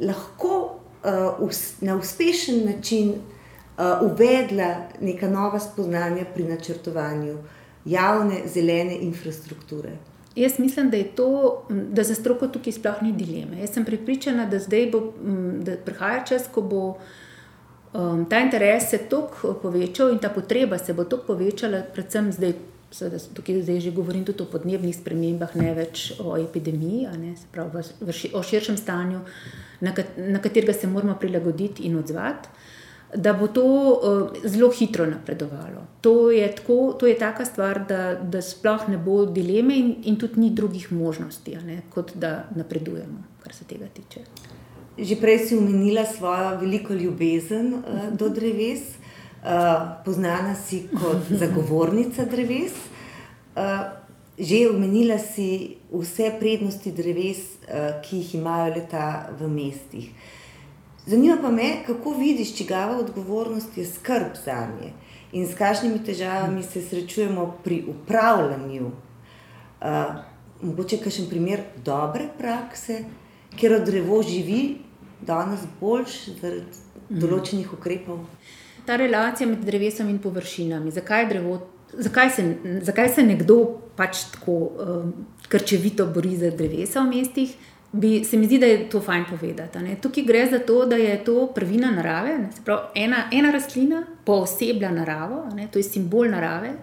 [0.00, 0.80] lahko
[1.40, 7.38] uh, na uspešen način uh, uvedla neka nova spoznanja pri načrtovanju
[7.84, 9.90] javne zelene infrastrukture.
[10.36, 13.60] Jaz mislim, da to, da za stroko tukaj sploh ni dileme.
[13.60, 15.12] Jaz sem pripričana, da zdaj bo,
[15.62, 16.82] da prihaja čas, ko bo
[17.92, 22.54] um, ta interes se tako povečal in ta potreba se bo tako povečala, predvsem zdaj,
[22.90, 27.84] Seveda, tukaj zdaj že govorim tudi o podnebnih spremembah, ne več o epidemiji, ne, pravi,
[28.00, 29.20] v, v, o širšem stanju,
[29.80, 32.48] na, kat, na katerega se moramo prilagoditi in odzvati,
[33.16, 35.82] da bo to uh, zelo hitro napredovalo.
[36.00, 40.18] To je, tako, to je taka stvar, da, da sploh ne bo dileme in, in
[40.18, 44.22] tudi ni drugih možnosti, ne, kot da napredujemo, kar se tega tiče.
[44.98, 49.00] Že prej si omenila svojo veliko ljubezen uh, do dreves.
[49.44, 52.72] Eh, poznana si kot zagovornica dreves.
[53.56, 53.88] Uh,
[54.38, 60.10] že omenila si vse prednosti dreves, uh, ki jih imajo leta v mestih.
[61.06, 64.92] Zanima pa me, kako vidiš, čigava odgovornost je skrb za nje
[65.32, 68.86] in s kakšnimi težavami se srečujemo pri upravljanju.
[69.80, 69.86] Uh,
[70.62, 73.04] mogoče kakšen primer dobre prakse,
[73.62, 74.76] od drevo živi
[75.20, 76.66] danes boljš zaradi
[77.10, 77.20] mhm.
[77.20, 78.24] določenih ukrepov.
[78.86, 81.58] Ta relacija med drevesom in površinami, zakaj je drevo
[81.98, 83.58] zakaj, se, zakaj se nekdo
[83.96, 85.12] pač tako um,
[85.48, 87.56] krčevito bori za drevesa v mestih.
[87.92, 89.78] Bi, se mi zdi, da je to fajn povedati.
[89.82, 89.96] Ne?
[90.02, 95.48] Tukaj gre za to, da je to prvina narave, pravi, ena, ena rastlina pooseblja naravo,
[95.54, 95.66] ne?
[95.72, 96.76] to je simbol narave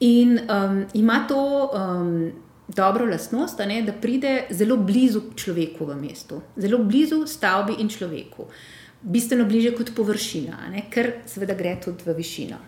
[0.00, 2.32] in um, ima to um,
[2.68, 3.82] dobro lastnost, ne?
[3.82, 8.48] da pride zelo blizu človeku v mestu, zelo blizu stavbi in človeku,
[9.02, 10.88] bistveno bliže kot površina, ne?
[10.90, 12.58] ker seveda gre tudi v višino.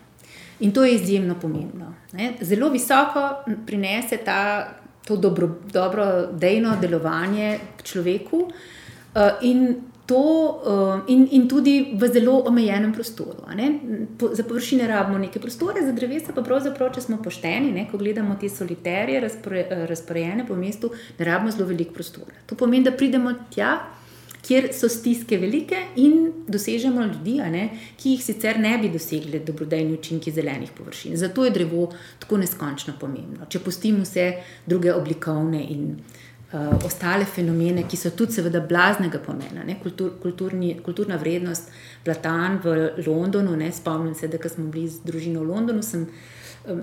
[0.62, 1.94] In to je izjemno pomembno.
[2.12, 2.32] Ne?
[2.40, 4.68] Zelo visoko prinese ta,
[5.04, 9.74] to dobro, dobro dejno delovanje človeku uh, in,
[10.06, 10.22] to,
[10.64, 13.42] uh, in, in tudi v zelo omejenem prostoru.
[14.18, 17.88] Po, za površine rabimo nekaj prostora, za drevesa pa pravzaprav, če smo pošteni, ne?
[17.90, 22.38] ko gledamo te soliterje razpore, razporejene po mestu, ne rabimo zelo veliko prostora.
[22.46, 23.80] To pomeni, da pridemo tja
[24.42, 29.94] kjer so stiske velike in dosežemo ljudi, ne, ki jih sicer ne bi dosegli dobrodejni
[29.94, 31.16] učinki zelenih površin.
[31.16, 33.46] Zato je drevo tako neskončno pomembno.
[33.48, 34.26] Če pustimo vse
[34.66, 40.74] druge oblikovne in uh, ostale fenomene, ki so tudi, seveda, blaznega pomena, ne, kultur, kulturni,
[40.82, 41.70] kulturna vrednost,
[42.04, 42.76] platan v
[43.06, 43.56] Londonu.
[43.56, 45.86] Ne, spomnim se, da smo bili z družino v Londonu.
[45.86, 46.08] Sem,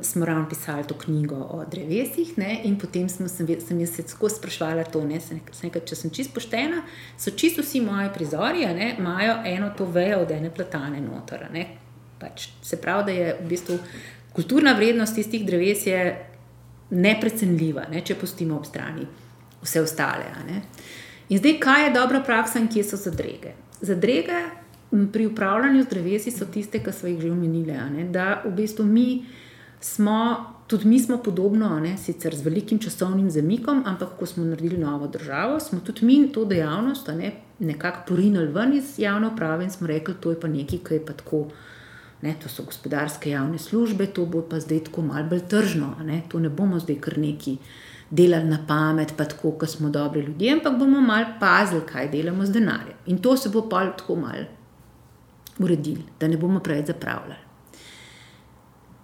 [0.01, 4.03] smo ravno pisali to knjigo o drevesih, ne, in potem smo, sem, sem jaz se
[4.03, 6.83] tako sprašvala to, ne, sem, sem, če sem čisto poštena,
[7.17, 11.47] so čisto vsi moji prizori, ne, imajo eno to vejo od ene platane noter.
[11.53, 11.65] Ne,
[12.19, 13.79] pač, se pravi, da je v bistvu
[14.35, 15.87] kulturna vrednost tistih dreves
[16.89, 19.07] neprecenljiva, ne, če pustimo ob strani
[19.61, 20.25] vse ostale.
[21.29, 23.53] In zdaj, kaj je dobra praksa in kje so zadrege?
[23.81, 24.39] Zadrege
[25.13, 29.25] pri upravljanju z drevesi so tiste, ki smo jih že omenili, da v bistvu mi
[29.79, 34.77] smo, tudi mi smo podobno, ne, sicer z velikim časovnim zamikom, ampak ko smo naredili
[34.77, 39.71] novo državo, smo tudi mi to dejavnost ne, nekako porinili ven iz javne uprave in
[39.71, 41.47] smo rekli, to je pa nekaj, ki je pa tako.
[42.21, 45.93] Ne, to so gospodarske javne službe, to bo pa zdaj tako malce bolj tržno.
[46.03, 47.57] Ne, to ne bomo zdaj kar neki
[48.09, 52.45] delali na pamet, pa tako, kot smo dobri ljudje, ampak bomo malo pazili, kaj delamo
[52.45, 52.97] z denarjem.
[53.05, 54.45] In to se bo pa tako malo
[55.59, 57.48] uredili, da ne bomo preveč zapravljali.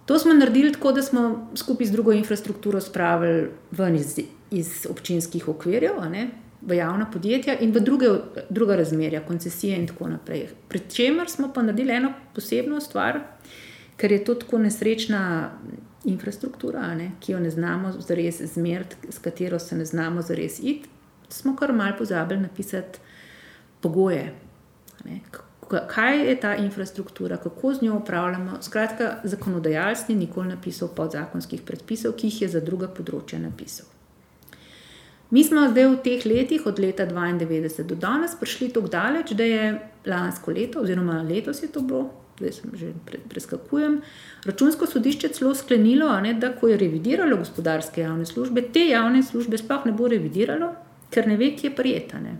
[0.06, 4.18] To smo naredili tako, da smo skupaj z drugo infrastrukturo spravili ven iz,
[4.50, 6.28] iz občinskih okvirjev, ne,
[6.62, 8.06] v javna podjetja in v druge,
[8.50, 10.48] druga razmerja, koncesije in tako naprej.
[10.68, 13.20] Pri čemer smo pa naredili eno posebno stvar,
[13.96, 15.50] ker je to tako nesrečna
[16.04, 20.88] infrastruktura, ne, ki jo ne znamo zares zmeriti, s katero se ne znamo zares iti,
[21.28, 22.98] smo kar mal pozabili napisati
[23.80, 24.34] pogoje.
[25.04, 25.20] Ne,
[25.68, 28.62] kaj je ta infrastruktura, kako z njo upravljamo.
[28.62, 33.86] Skratka, zakonodajalec ni nikoli napisal podzakonskih predpisov, ki jih je za druga področja napisal.
[35.30, 39.44] Mi smo zdaj v teh letih, od leta 1992 do danes, prišli tako daleč, da
[39.44, 39.64] je
[40.06, 42.92] lansko leto, oziroma letos je to bilo, zdaj sem že
[43.28, 44.00] preskakujem.
[44.46, 49.58] Računsko sodišče celo sklenilo, ne, da ko je revidiralo gospodarske javne službe, te javne službe
[49.58, 50.70] sploh ne bo revidiralo,
[51.10, 52.36] ker ne ve, kje je prijetane.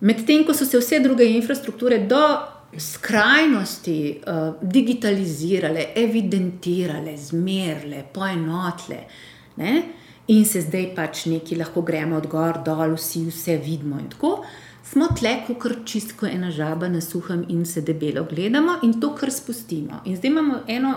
[0.00, 2.20] Medtem ko so se vse druge infrastrukture do
[2.78, 8.98] skrajnosti uh, digitalizirale, evidentirale, zmerile, poenotile,
[9.56, 9.82] ne?
[10.26, 13.96] in se zdaj pač neki lahko gremo od gor dol, vsi vse vidimo.
[14.02, 14.40] In tako
[14.84, 19.30] smo tle, kot čistko ena žaba na suhem in se debelo gledamo in to, kar
[19.32, 20.02] spustimo.
[20.04, 20.96] In zdaj imamo eno.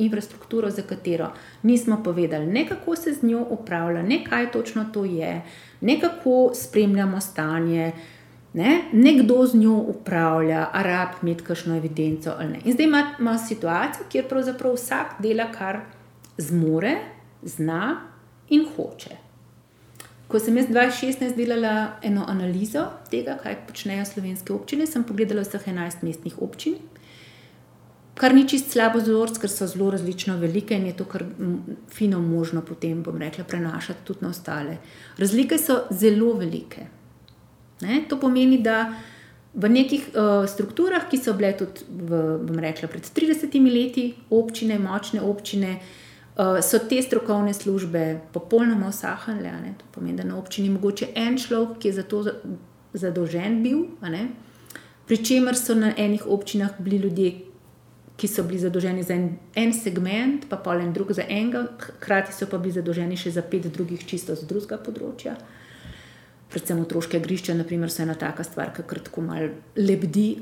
[0.00, 1.26] Infrastrukturo, za katero
[1.62, 5.42] nismo povedali, ne kako se z njo upravlja, ne kaj točno to je,
[5.80, 8.19] ne kako spremljamo stanje, uh,
[8.52, 8.82] Ne?
[8.92, 12.60] Nekdo z njo upravlja, a rab imeti kakšno evidenco ali ne.
[12.64, 15.80] In zdaj imamo situacijo, kjer pravzaprav vsak dela, kar
[16.38, 16.96] zmore,
[17.42, 18.00] zna
[18.48, 19.16] in hoče.
[20.28, 25.64] Ko sem jaz 2016 delala eno analizo tega, kaj počnejo slovenske občine, sem pogledala vseh
[25.66, 26.76] 11 mestnih občin,
[28.14, 31.24] kar ni čist slabo zelo, ker so zelo različno velike in je to kar
[31.90, 34.78] fino možno potem, bom rekla, prenašati tudi na ostale.
[35.18, 36.86] Razlike so zelo velike.
[37.80, 38.04] Ne?
[38.08, 38.92] To pomeni, da
[39.54, 45.22] v nekih uh, strukturah, ki so bile tudi v, rekla, pred 30 leti, občine, močne
[45.22, 45.80] občine,
[46.38, 49.74] uh, so te strokovne službe popolnoma osahnile.
[49.78, 52.24] To pomeni, da na občini je mogoče en človek, ki je za to
[52.92, 53.86] zadolžen bil.
[55.10, 57.32] Pričemer so na enih občinah bili ljudje,
[58.16, 62.32] ki so bili zadolženi za en, en segment, pa pa en drug za enega, hkrati
[62.36, 65.34] so pa bili zadolženi še za pet drugih, čisto z drugega področja
[66.50, 70.36] predvsem otroške igrišča, naprimer, so ena taka stvar, ki kar tako malo lebdi.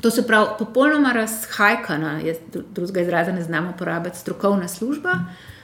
[0.00, 2.36] To se pravi, popolnoma razhajkana, jaz
[2.74, 5.18] drugega izraza ne znamo uporabiti, strokovna služba,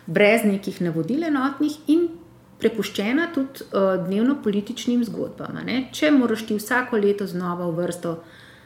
[0.07, 2.09] brez nekih navodil enotnih in
[2.63, 5.59] prepuščena tudi uh, dnevno političnim zgodbam.
[5.67, 5.89] Ne?
[5.93, 8.17] Če moraš ti vsako leto znova v vrsto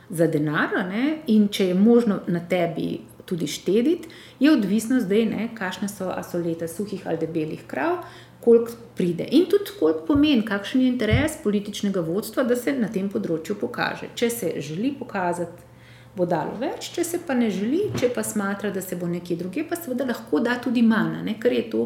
[0.09, 1.19] za denar, ne?
[1.33, 6.39] in če je možno na tebi tudi štediti, je odvisno zdaj, ne, kakšne so, so
[6.39, 8.05] leta suhih ali debelih krav,
[8.47, 13.09] koliko pride in tudi koliko pomeni, kakšen je interes političnega vodstva, da se na tem
[13.11, 14.13] področju pokaže.
[14.15, 15.67] Če se želi pokazati,
[16.15, 19.37] bo dalo več, če se pa ne želi, če pa smatra, da se bo nekje
[19.43, 21.83] druge, pa seveda lahko da tudi manj, ne, ker je to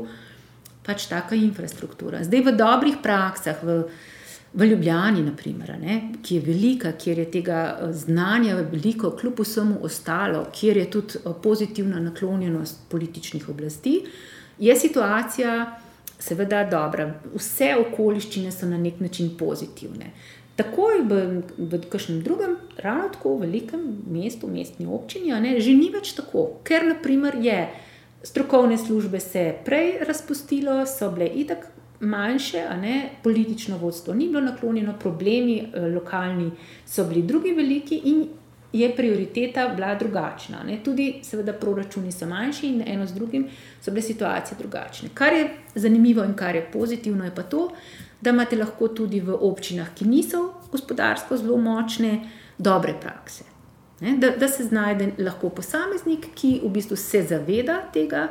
[0.84, 2.20] pač taka infrastruktura.
[2.28, 3.82] Zdaj v dobrih praksah, v
[4.50, 5.96] V Ljubljani, naprimer, ne,
[6.26, 11.20] ki je velika, kjer je tega eh, znanja veliko, kljub vsemu ostalo, kjer je tudi
[11.20, 13.92] eh, pozitivna naklonjenost političnih oblasti,
[14.58, 15.52] je situacija
[16.20, 17.08] seveda dobra.
[17.34, 20.12] Vse okoliščine so na nek način pozitivne.
[20.60, 21.20] Takoj v,
[21.56, 23.80] v kakšnem drugem, ravno tako velikem
[24.12, 27.60] mestu, mestni občini, ne, že ni več tako, ker naprimer je.
[28.22, 34.40] Strokovne službe se je prej razpustilo, so bile itak manjše, ne politično vodstvo ni bilo
[34.40, 36.50] naklonjeno, problemi eh, lokalni
[36.86, 38.26] so bili drugi veliki in
[38.72, 40.62] je prioriteta bila drugačna.
[40.66, 40.78] Ne.
[40.84, 43.48] Tudi, seveda, proračuni so manjši in eno z drugim
[43.80, 45.08] so bile situacije drugačne.
[45.14, 47.70] Kar je zanimivo in kar je pozitivno, je pa to,
[48.20, 52.28] da imate lahko tudi v občinah, ki niso gospodarsko zelo močne,
[52.58, 53.44] dobre prakse.
[54.00, 58.28] Ne, da, da se znajde lahko posameznik, ki v bistvu se zaveda tega,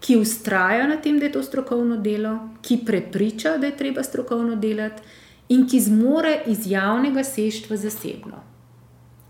[0.00, 4.56] ki ustraja na tem, da je to strokovno delo, ki prepriča, da je treba strokovno
[4.56, 5.02] delati
[5.48, 8.49] in ki zmore iz javnega seštva zasebno.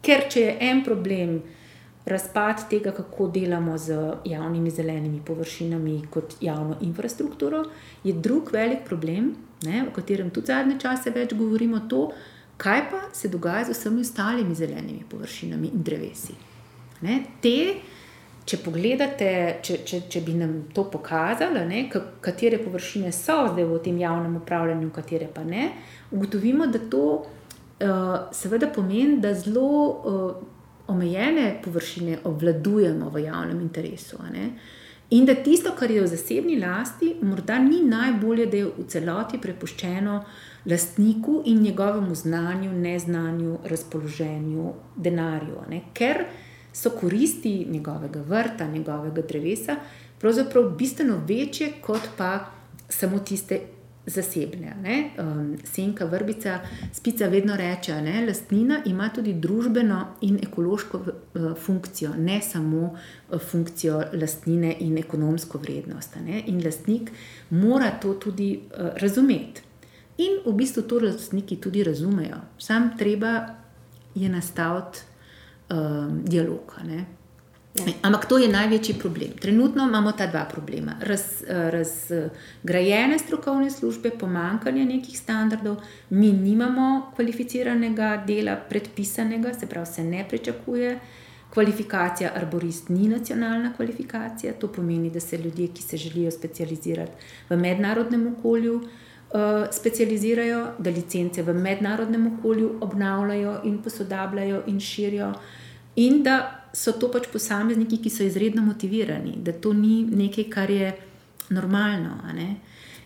[0.02, 1.40] Ker če je en problem
[2.08, 7.64] razpad tega, kako delamo z javnimi zelenimi površinami kot javno infrastrukturo,
[8.04, 12.08] je drug velik problem, ne, o katerem tudi zadnje čase več govorimo, to,
[12.60, 16.36] kaj pa se dogaja z vsemi ostalimi zelenimi površinami in drevesi.
[17.04, 17.56] Ne, te
[18.50, 19.30] če pogledate,
[19.62, 21.84] če, če, če bi nam to pokazali, ne,
[22.24, 25.68] katere površine so zdaj v tem javnem upravljanju, katere pa ne,
[26.10, 27.04] ugotovimo, da to
[28.32, 30.32] seveda pomeni, da zelo uh,
[30.90, 34.18] omejene površine obvladujemo v javnem interesu.
[35.10, 39.40] In da tisto, kar je v zasebni lasti, morda ni najbolje, da je v celoti
[39.42, 40.20] prepuščeno
[40.70, 45.64] lastniku in njegovemu znanju, neznanju, razpoloženju, denarju.
[45.70, 45.82] Ne?
[45.94, 46.24] Ker
[46.72, 49.76] so koristi njegovega vrta, njegovega drevesa,
[50.20, 52.38] pravzaprav bistveno večje kot pa
[52.88, 53.60] samo tiste
[54.10, 54.74] zasebne.
[55.18, 56.58] Um, senka vrbica,
[56.92, 63.40] spica vedno reče, da lastnina ima tudi družbeno in ekološko uh, funkcijo, ne samo uh,
[63.40, 66.16] funkcijo lastnine in ekonomsko vrednost.
[66.26, 66.42] Ne?
[66.46, 67.10] In lastnik
[67.50, 69.62] mora to tudi uh, razumeti.
[70.18, 73.46] In v bistvu to lastniki tudi razumejo, sam treba
[74.14, 74.98] je nastaviti
[75.70, 76.76] um, dialog.
[77.74, 77.84] Ja.
[78.02, 79.30] Ampak to je največji problem.
[79.40, 80.96] Trenutno imamo ta dva problema.
[81.00, 85.76] Raz, razgrajene strokovne službe, pomankanje nekih standardov,
[86.10, 90.98] mi nimamo kvalificiranega dela, predpisanega, se pravi, se ne pričakuje.
[91.54, 97.12] Kvalifikacija arborist ni nacionalna kvalifikacija, to pomeni, da se ljudje, ki se želijo specializirati
[97.48, 99.40] v mednarodnem okolju, uh,
[99.72, 105.32] specializirajo, da licence v mednarodnem okolju obnavljajo in posodabljajo in širijo.
[105.96, 110.70] In da so to pač posamezniki, ki so izredno motivirani, da to ni nekaj, kar
[110.70, 110.92] je
[111.50, 112.18] normalno.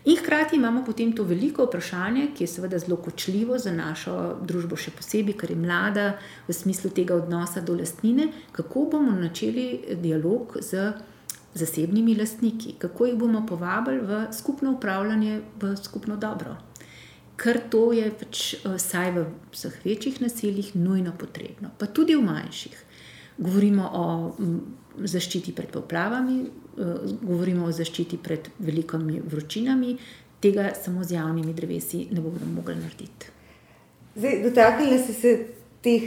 [0.04, 4.76] In hkrati imamo potem to veliko vprašanje, ki je seveda zelo kočljivo za našo družbo,
[4.76, 6.04] še posebej, ker je mlada
[6.48, 10.92] v smislu tega odnosa do lastnine, kako bomo začeli dialog z
[11.54, 16.58] zasebnimi lastniki, kako jih bomo povabili v skupno upravljanje, v skupno dobro.
[17.40, 22.22] Ker to je pač, eh, vsaj v vseh večjih naseljih, nujno potrebno, pa tudi v
[22.22, 22.83] manjših.
[23.38, 24.04] Govorimo o
[24.98, 29.96] zaščiti pred poplavami, eh, govorimo o zaščiti pred velikimi vročinami,
[30.40, 33.32] tega samo z javnimi drevesi ne bomo mogli narediti.
[34.14, 35.46] Dotaknili ste se
[35.82, 36.02] teh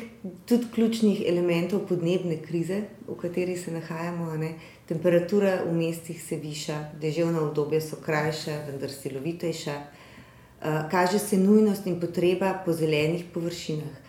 [0.46, 4.38] tudi ključnih elementov podnebne krize, v kateri se nahajamo.
[4.38, 4.54] Ne?
[4.88, 9.76] Temperatura v mestih se viša, deževna obdobja so krajša, vendar silovitejša.
[9.78, 14.07] Eh, kaže se nujnost in potreba po zelenih površinah.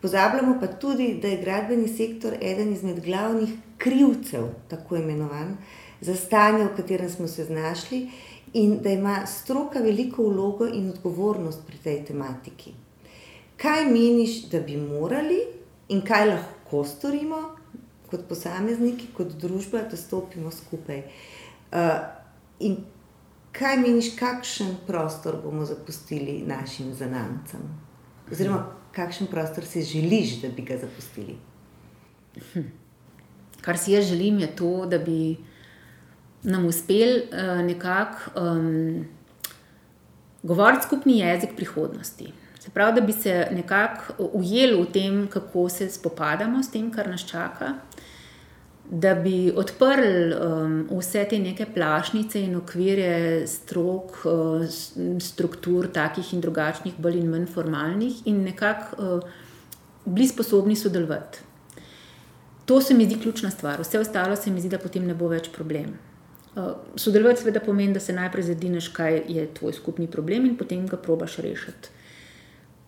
[0.00, 5.56] Pozabljamo pa tudi, da je gradbeni sektor eden izmed glavnih krivcev, tako imenovan,
[6.00, 8.10] za stanje, v katerem smo se znašli,
[8.52, 12.72] in da ima stroka veliko vlogo in odgovornost pri tej tematiki.
[13.56, 15.40] Kaj meniš, da bi morali
[15.88, 17.42] in kaj lahko storimo
[18.10, 21.02] kot posamezniki, kot družba, da stopimo skupaj?
[21.70, 21.90] Uh,
[22.58, 22.76] in
[23.52, 27.60] kaj meniš, kakšen prostor bomo zapustili našim zanamcem?
[28.32, 31.36] Oziroma, kakšen prostor si želiš, da bi ga zapustili?
[32.52, 32.68] Hm.
[33.60, 35.36] Kar si jaz želim, je to, da bi
[36.42, 39.06] nam uspel uh, nekako um,
[40.42, 42.32] govoriti skupni jezik prihodnosti.
[42.60, 47.08] Se pravi, da bi se nekako ujeli v tem, kako se spopadamo s tem, kar
[47.08, 47.74] nas čaka
[48.90, 54.64] da bi odprli um, vse te neke plašnice in okvirje strok, uh,
[55.22, 59.30] struktur, takih in drugačnih, bolj in manj formalnih, in nekako uh,
[60.04, 61.38] bili sposobni sodelovati.
[62.66, 65.30] To se mi zdi ključna stvar, vse ostalo se mi zdi, da potem ne bo
[65.30, 65.94] več problem.
[66.56, 70.86] Uh, sodelovati seveda pomeni, da se najprej zadineš, kaj je tvoj skupni problem, in potem
[70.90, 71.94] ga probaš rešiti.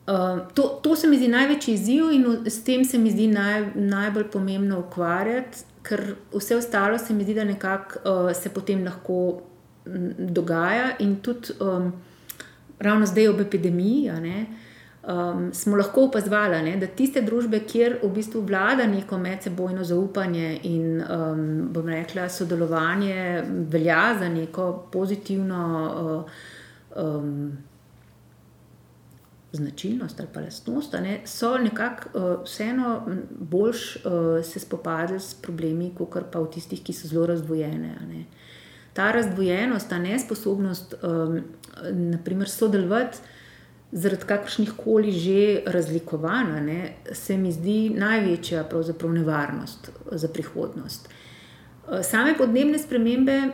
[0.07, 3.69] Uh, to, to se mi zdi največji izziv, in s tem se mi zdi naj,
[3.75, 9.43] najbolj pomembno ukvarjati, ker vse ostalo se mi zdi, da nekako uh, se potem lahko
[9.87, 10.97] m, dogaja.
[10.99, 11.93] In tudi um,
[12.79, 14.47] ravno zdaj ob epidemiji ne,
[15.03, 21.03] um, smo lahko opazovali, da tiste družbe, kjer v bistvu vlada neko medsebojno zaupanje in
[21.03, 25.67] um, bom rekla sodelovanje, velja za neko pozitivno.
[25.99, 27.53] Uh, um,
[29.53, 35.91] Značilnost ali pa lastnost, ne, so nekako uh, vseeno bolj uh, se spopadli s problemi,
[35.99, 37.93] kot pa v tistih, ki so zelo razdvojene.
[38.09, 38.25] Ne.
[38.93, 41.43] Ta razdvojenost, ta nesposobnost, um,
[41.93, 43.19] naprimer, sodelovati
[43.93, 48.65] zaradi kakršnih koli že razlikovanj, ne, se mi zdi največja
[49.13, 51.09] nevarnost za prihodnost.
[51.09, 53.53] Uh, same podnebne spremembe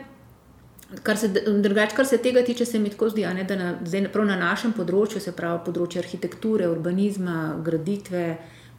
[1.03, 1.27] Kar se,
[1.61, 4.73] drugač, kar se tega tiče, se mi tako zdi, ne, da na, zdaj, na našem
[4.73, 8.23] področju, se pravi področje arhitekture, urbanizma, graditve,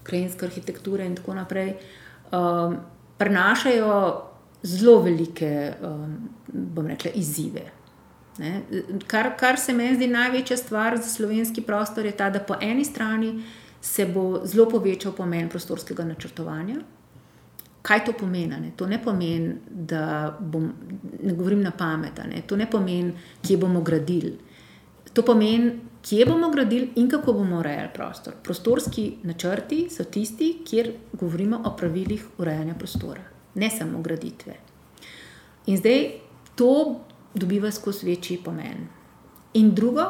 [0.02, 1.76] krajinske arhitekture in tako naprej,
[2.34, 2.80] um,
[3.20, 3.92] prenašajo
[4.66, 5.52] zelo velike
[5.86, 6.16] um,
[6.88, 7.68] rekla, izzive.
[9.06, 12.84] Kar, kar se meni zdi največja stvar za slovenski prostor, je ta, da po eni
[12.84, 13.34] strani
[13.80, 16.80] se bo zelo povečal pomen prostorskega načrtovanja.
[17.82, 18.56] Kaj to pomeni?
[18.60, 18.72] Ne?
[18.76, 20.72] To ne pomeni, da bom,
[21.22, 22.42] ne govorim na pamet, ne?
[22.46, 23.12] to ne pomeni,
[23.42, 24.36] kje bomo gradili.
[25.12, 25.72] To pomeni,
[26.02, 28.34] kje bomo gradili in kako bomo urejali prostor.
[28.42, 33.22] Prostorski načrti so tisti, kjer govorimo o pravilih urejanja prostora,
[33.54, 34.54] ne samo graditve.
[35.66, 36.10] In zdaj
[36.54, 37.00] to
[37.34, 38.88] dobiva skozi večji pomen.
[39.54, 40.04] In drugo,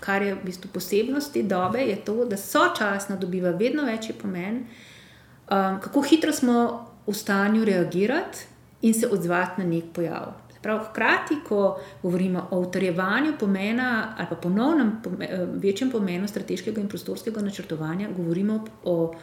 [0.00, 4.56] kar je v bistvu posebnost te dobe, je to, da sočasno dobiva vedno večji pomen,
[4.56, 8.38] um, kako hitro smo v stanju reagirati
[8.82, 10.32] in se odzvati na nek pojav.
[10.62, 16.88] Prav, hkrati, ko govorimo o utrjevanju pomena ali pa ponovnem eh, večjem pomenu strateškega in
[16.88, 19.14] prostorskega načrtovanja, govorimo o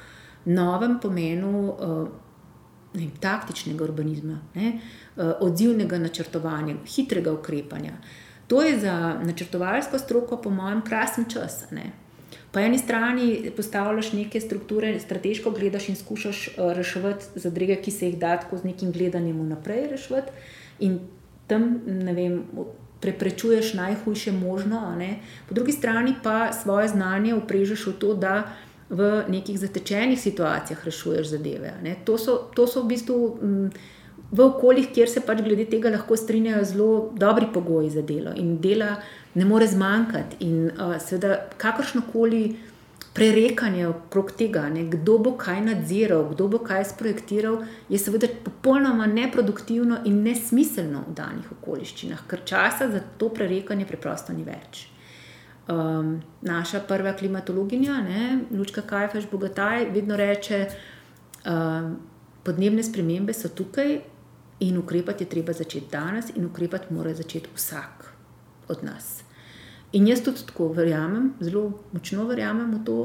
[0.46, 2.10] novem pomenu eh,
[3.00, 4.68] ne, taktičnega urbanizma, ne,
[5.18, 7.94] eh, odzivnega načrtovanja, hitrega ukrepanja.
[8.48, 11.72] To je za načrtovalsko stroko, po mojem, krasen čas.
[11.72, 11.92] Ne.
[12.52, 18.10] Po eni strani postavljaš neke strukture, strateško gledaš in skušaš uh, reševati zadrege, ki se
[18.10, 20.32] jih da tako z nekim gledanjem vnaprej reševati,
[20.80, 21.00] in
[21.48, 22.44] tam vem,
[23.02, 24.98] preprečuješ najhujše možno.
[25.50, 28.44] Po drugi strani pa svoje znanje uprežeš v to, da
[28.90, 31.74] v nekih zatečenih situacijah rešuješ zadeve.
[32.06, 33.38] To so, to so v bistvu.
[33.42, 33.72] Um,
[34.32, 38.62] V okoljih, kjer se pač glede tega lahko strinjajo zelo dobri pogoji za delo, in
[38.64, 38.96] dela
[39.36, 40.38] ne more zmanjkati.
[40.48, 42.56] In uh, seveda, kakršno koli
[43.14, 47.58] prerekanje okrog tega, ne, kdo bo kaj nadziral, kdo bo kaj sprojektiral,
[47.92, 54.34] je seveda popolnoma neproduktivno in nesmiselno v danih okoliščinah, ker časa za to prerekanje preprosto
[54.34, 54.86] ni več.
[55.72, 58.00] Um, naša prva klimatologinja,
[58.52, 60.64] Lučka Kajfeš Bogataj, vedno reče,
[61.44, 61.92] um,
[62.48, 64.00] podnebne spremembe so tukaj
[64.62, 68.14] in ukrepati je treba začeti danes, in ukrepati mora začeti vsak
[68.68, 69.24] od nas.
[69.92, 73.00] In jaz tudi tako verjamem, zelo močno verjamem v to,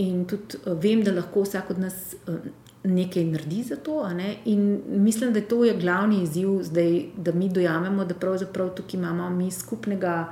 [0.00, 2.38] in tudi uh, vem, da lahko vsak od nas uh,
[2.86, 3.98] nekaj naredi za to.
[4.44, 9.30] In mislim, da to je glavni izziv zdaj, da mi dojamemo, da pravzaprav tukaj imamo
[9.30, 10.26] mi skupnega.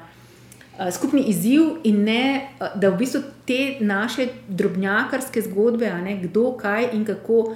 [0.79, 6.89] Uh, skupni izziv, in ne, da v bistvu te naše drobnjakarske zgodbe, ne, kdo, kaj
[6.93, 7.55] in kako,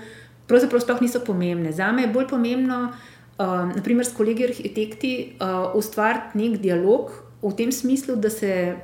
[0.48, 1.72] pravzaprav sploh niso pomembne.
[1.72, 7.54] Za me je bolj pomembno, uh, naprimer, s kolegi arhitekti, uh, ustvariti nek dialog v
[7.56, 8.74] tem smislu, da se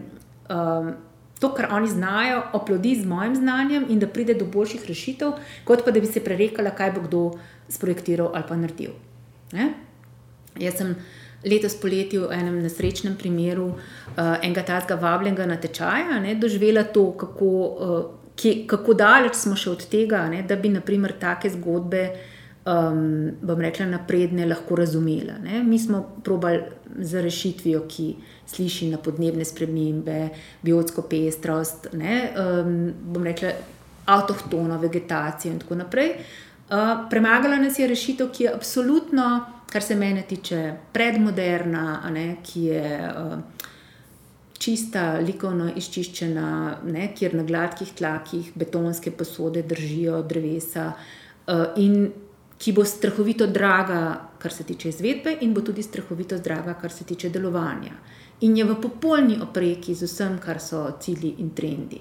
[0.51, 0.93] um,
[1.41, 5.35] to, kar oni znajo, oplodi z mojim znanjem in da pride do boljših rešitev,
[5.65, 7.25] kot pa da bi se prerekala, kaj bo kdo
[7.69, 8.95] sprojektiral ali pa naredil.
[9.53, 9.73] Ne?
[10.61, 10.95] Jaz sem
[11.45, 17.51] letos poleti v enem nesrečnem primeru uh, enega tazga vabljenega natečaja ne, doživela to, kako,
[17.51, 22.05] uh, kje, kako daleč smo še od tega, ne, da bi naprimer take zgodbe
[22.65, 25.39] um, bom rekla, napredne, lahko razumela.
[25.45, 25.63] Ne?
[25.63, 26.63] Mi smo probali
[26.99, 28.15] za rešitvijo, ki
[28.47, 30.29] sliši na podnebne spremembe,
[30.63, 32.21] biotsko pestrost, ne?
[32.39, 33.53] um, bom rekla,
[34.05, 36.17] avtohtono vegetacijo in tako naprej.
[36.65, 39.29] Uh, premagala nas je rešitev, ki je absolutno,
[39.73, 42.29] kar se mene tiče, predmoderna, ne?
[42.45, 43.15] ki je.
[43.15, 43.71] Uh,
[44.65, 46.51] Čista, likovno izčiščena,
[46.89, 52.07] ne, kjer na gladkih tlakih betonske posode držijo drevesa, uh, in
[52.57, 53.99] ki bo strahovito draga,
[54.41, 57.93] kar se tiče izvedbe, in bo tudi strahovito draga, kar se tiče delovanja.
[58.41, 62.01] In je v popolni opreki z vsem, kar so cilji in trendi.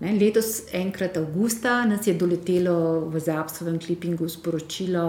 [0.00, 5.06] Ne, letos, enkrat avgusta, nas je doletelo v Zapsovem klipingu sporočilo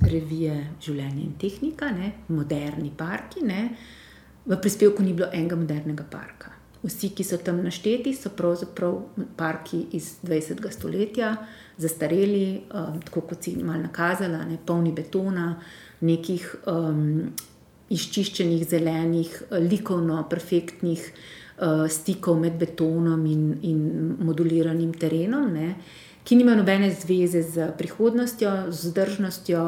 [0.00, 3.44] revije Življenje in tehnika, ne, moderni parki.
[3.44, 3.66] Ne,
[4.46, 6.50] v prispevku ni bilo enega modernega parka.
[6.82, 8.96] Vsi, ki so tam našteti, so pravzaprav
[9.38, 10.66] parki iz 20.
[10.70, 11.36] stoletja,
[11.78, 15.52] zastareli, um, tako kot si malo nakazala, ne, polni betona,
[16.02, 17.30] nekih um,
[17.92, 23.84] izčiščenih, zelenih, likovno perfektnih uh, stikov med betonom in, in
[24.26, 25.76] moduliranim terenom, ne,
[26.26, 29.66] ki nimajo nobene zveze z prihodnostjo, z vzdržnostjo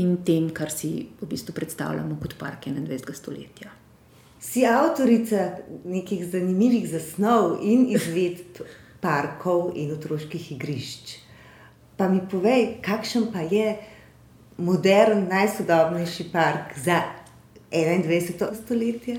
[0.00, 3.12] in tem, kar si v bistvu predstavljamo kot parke 21.
[3.16, 3.77] stoletja.
[4.48, 8.62] Si avtorica nekih zanimivih zasnov in izvedb
[9.00, 11.18] parkov in otroških igrišč.
[11.98, 13.74] Pa mi povej, kakšen pa je
[14.56, 17.02] modern, najsodobnejši park za
[17.70, 18.54] 21.
[18.62, 19.18] stoletje?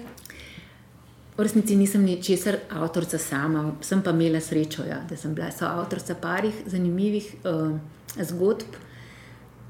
[1.38, 6.18] V resnici nisem ničesar avtorica sama, sem pa imela srečo, ja, da sem bila soavtorica
[6.18, 7.78] parih zanimivih uh,
[8.18, 8.82] zgodb.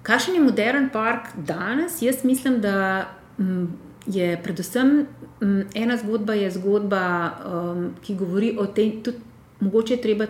[0.07, 1.99] Kakšen je modern park danes?
[2.01, 3.10] Jaz mislim, da.
[3.38, 5.08] Um, je predvsem
[5.41, 7.04] um, ena zgodba, je zgodba,
[7.45, 9.18] um, ki govori o tem, tudi
[9.60, 10.28] mogoče je treba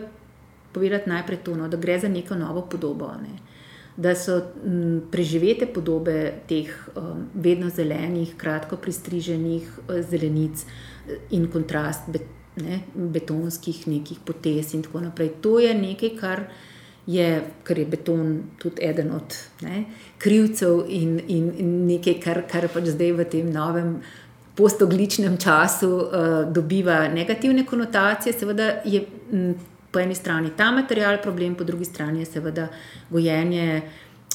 [0.71, 3.11] povedati najprej to, no, da gre za neko novo podobo.
[3.21, 3.37] Ne.
[3.97, 10.65] Da so m, preživete podobe teh um, vedno zelenih, kratko pristriženih uh, zelenic
[11.31, 12.25] in kontrast bet,
[12.61, 15.33] ne, betonskih nekih potez in tako naprej.
[15.41, 16.45] To je nekaj, kar
[17.09, 17.29] je,
[17.65, 19.35] ker je beton tudi eden od
[19.65, 19.83] ne,
[20.21, 23.95] krivcev in, in, in nekaj, kar, kar pač zdaj v tem novem
[24.59, 28.35] postogličnem času uh, dobiva negativne konotacije.
[28.35, 29.01] Seveda je
[29.31, 29.55] m,
[29.91, 32.67] po eni strani ta material problem, po drugi strani je seveda
[33.09, 33.81] gojenje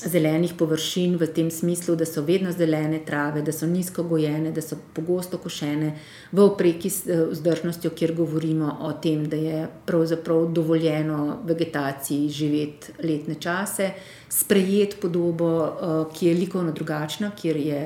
[0.02, 4.62] zelenih površin v tem smislu, da so vedno zelene trave, da so nizko gojene, da
[4.62, 5.92] so pogosto košene
[6.32, 12.92] v opreki s eh, vzdržnostjo, kjer govorimo o tem, da je pravzaprav dovoljeno vegetaciji živeti
[13.02, 13.90] letne čase,
[14.28, 17.80] sprejeti podobo, eh, ki je likovno drugačna, kjer je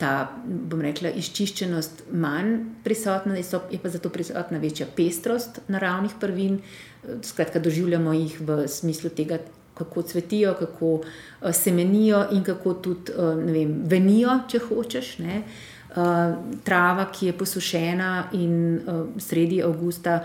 [0.00, 2.54] ta, bom rekla, izčiščenost manj
[2.84, 6.60] prisotna, je pa zato prisotna večja pestrost naravnih prvin.
[7.04, 9.38] Eh, skratka, doživljamo jih v smislu tega,
[9.80, 15.16] kako cvetijo, kako uh, semenijo in kako tudi uh, vem, venijo, če hočeš.
[15.20, 20.20] Uh, trava, ki je posušena in uh, sredi avgusta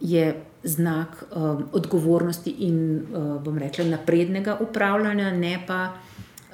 [0.00, 0.32] je
[0.64, 2.80] znak uh, odgovornosti in,
[3.12, 5.92] uh, bom rekla, naprednega upravljanja, ne pa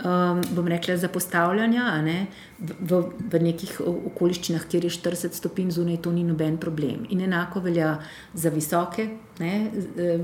[0.05, 2.26] um, bom rekla, zapostavljanja ne,
[2.59, 3.01] v,
[3.32, 7.07] v nekih okoliščinah, kjer je 40 stopinj zunaj, to ni noben problem.
[7.11, 7.96] In enako velja
[8.34, 9.09] za visoke,
[9.40, 9.55] ne,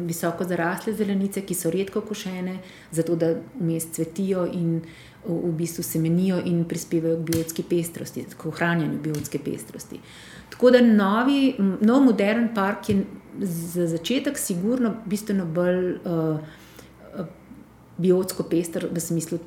[0.06, 2.58] visoko zarasle zelenice, ki so redko košene,
[2.90, 4.80] zato da vmes cvetijo in
[5.26, 9.98] v bistvu semenijo in prispevajo k biotski pestrosti, k ohranjanju biotske pestrosti.
[10.50, 13.00] Tako da novi, nov modern park je
[13.40, 15.98] za začetek sigurno bistveno bolj.
[16.04, 16.62] Uh,
[17.98, 19.38] biotsko pester v smislu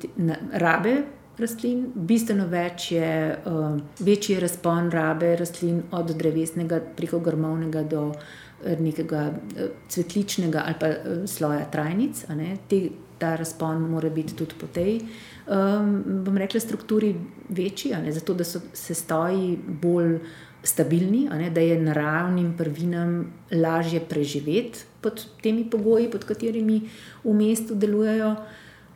[0.52, 0.96] rabe
[1.40, 3.10] rastlin, bistveno več je,
[3.48, 10.64] uh, večji je razpon rabe rastlin od drevesnega preko grmovnega do uh, nekega uh, cvetličnega
[10.66, 12.24] ali pa uh, sloja trajnic.
[12.68, 12.82] Te,
[13.20, 15.00] ta razpon mora biti tudi po tej,
[15.44, 15.90] um,
[16.24, 17.14] bom rekla, strukturi
[17.48, 20.18] večji, zato da so se stoji bolj
[20.64, 26.82] stabilni, da je naravnim prvinam lažje preživeti pod temi pogoji, pod katerimi
[27.24, 28.34] v mestu delujejo.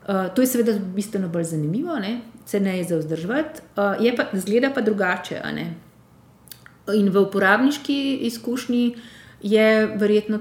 [0.05, 2.21] Uh, to je seveda bistveno bolj zanimivo, ne?
[2.47, 5.41] se ne je za vzdrževati, uh, je pa zgleda pa drugače.
[6.95, 8.97] In v uporabniški izkušnji
[9.43, 10.41] je verjetno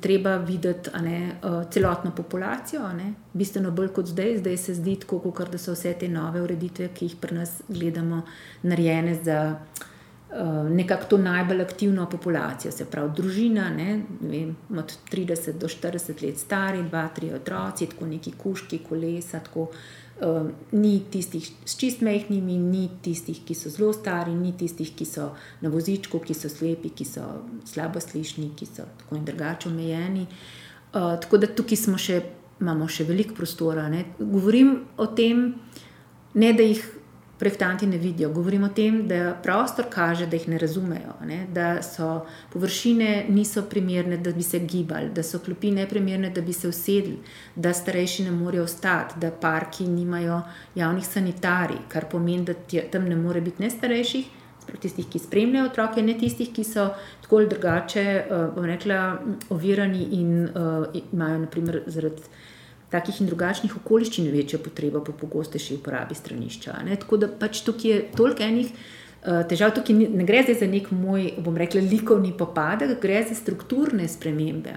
[0.00, 3.14] treba videti ne, uh, celotno populacijo, ne?
[3.32, 4.38] bistveno bolj kot zdaj.
[4.38, 8.22] Zdaj se zdi, tako, da so vse te nove ureditve, ki jih pri nas gledamo,
[8.62, 9.40] narejene za.
[10.36, 16.22] Eh, nekako to najbolj aktivno populacijo, se pravi družina, ne, vem, od 30 do 40
[16.26, 19.38] let stari, dva, tri otroci, tako neki kuški, kolesa.
[19.40, 24.90] Tako, uh, ni tistih s čist mehkimi, ni tistih, ki so zelo stari, ni tistih,
[24.96, 25.28] ki so
[25.62, 27.28] na vozičku, ki so slepi, ki so
[27.70, 30.26] slabo slišni, ki so tako in drugače omejeni.
[30.26, 32.18] Uh, tako da tukaj še,
[32.58, 33.86] imamo še veliko prostora.
[33.88, 34.02] Ne.
[34.18, 35.46] Govorim o tem,
[36.34, 36.82] ne da jih
[37.38, 38.32] projektanti ne vidijo.
[38.32, 41.46] Govorimo o tem, da prostor kaže, da jih ne razumejo, ne?
[41.52, 46.52] da so površine niso primerne, da bi se gibali, da so klopi neprimerne, da bi
[46.52, 47.18] se usedli,
[47.56, 50.42] da starejši ne morejo ostati, da parki nimajo
[50.74, 52.54] javnih sanitarij, kar pomeni, da
[52.92, 54.26] tam ne more biti ne starejših.
[54.80, 56.86] Tistih, ki spremljajo otroke, ne tistih, ki so
[57.22, 59.18] tako ali drugače, uh, bom rekla,
[59.52, 62.22] ovirani in uh, imajo, naprimer, zaradi
[62.90, 66.76] takih in drugačnih okoliščin večjo potrebo po pogostejši uporabi stranišča.
[66.86, 66.96] Ne?
[67.00, 68.74] Tako da pač tukaj je toliko enih.
[69.24, 74.08] Eh, težav tukaj ne gre za nek moj, bom rekla, likovni popadek, gre za strukturne
[74.08, 74.74] spremembe.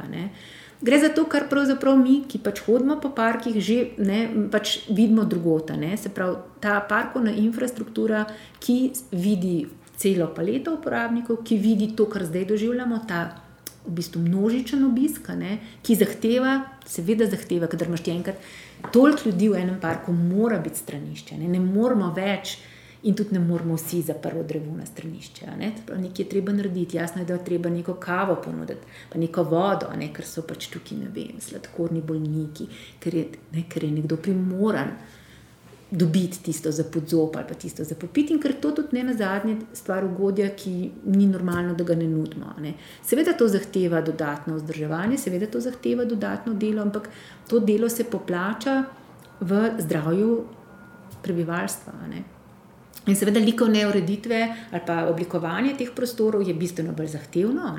[0.82, 5.26] Gre za to, kar pravzaprav mi, ki pač hodimo po parkih, že ne, pač vidimo
[5.26, 5.76] drugota.
[5.76, 5.97] Ne?
[5.97, 8.28] Se pravi, ta parkovna infrastruktura,
[8.62, 9.66] ki vidi
[9.97, 13.46] celo paleto uporabnikov, ki vidi to, kar zdaj doživljamo, ta
[13.88, 15.59] v bistvu množičen obisk, ne?
[15.83, 18.41] ki zahteva, seveda zahteva, ker imaš ti enkrat
[18.93, 21.38] toliko ljudi v enem parku, mora biti stranišče.
[21.38, 22.57] Ne, ne moramo več.
[23.07, 25.51] In tudi ne moramo vsi za prvo drevo na stranišče.
[25.59, 25.67] Ne?
[25.85, 29.91] Nekaj je treba narediti, jasno je, da je treba neko kavo ponuditi, pa neko vodo,
[29.95, 30.09] ne?
[30.13, 32.65] ker so pač tukaj, ne vem, sladkorni bolniki,
[32.99, 34.95] ker je, ne, ker je nekdo primoran
[35.91, 39.13] dobiti tisto za podzop ali pa tisto za popiti, in ker to tudi ne na
[39.13, 42.53] zadnje stvar ugodja, ki ni normalno, da ga ne nudimo.
[42.61, 42.73] Ne.
[43.03, 47.09] Seveda to zahteva dodatno vzdrževanje, seveda to zahteva dodatno delo, ampak
[47.47, 48.83] to delo se poplača
[49.39, 50.43] v zdravju
[51.23, 51.93] prebivalstva.
[52.09, 52.23] Ne.
[53.07, 57.77] In seveda likovne ureditve ali pa oblikovanje teh prostorov je bistveno bolj zahtevno.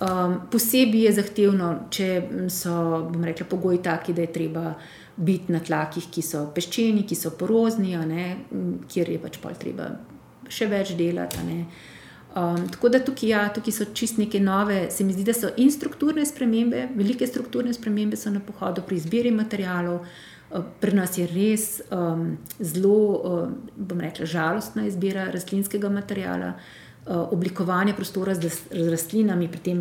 [0.00, 2.06] Um, posebej je zahtevno, če
[2.48, 2.72] so
[3.20, 4.72] rekla, pogoji taki, da je treba
[5.20, 8.26] biti na tlakih, ki so peščeni, ki so porozni, ne,
[8.88, 9.92] kjer je pač pol treba
[10.50, 11.60] še več delati.
[12.30, 15.50] Um, tako da tukaj, ja, tukaj so čist neke nove, se mi zdi, da so
[15.58, 20.04] in strukturne spremembe, velike strukturne spremembe so na pohodu pri izbiri materijalov.
[20.50, 26.54] Uh, pri nas je res um, zelo, um, bom rekla, žalostna izbira rastlinskega materijala.
[26.54, 28.50] Eh, oblikovanje prostora z
[28.90, 29.78] rastlinami, pri tem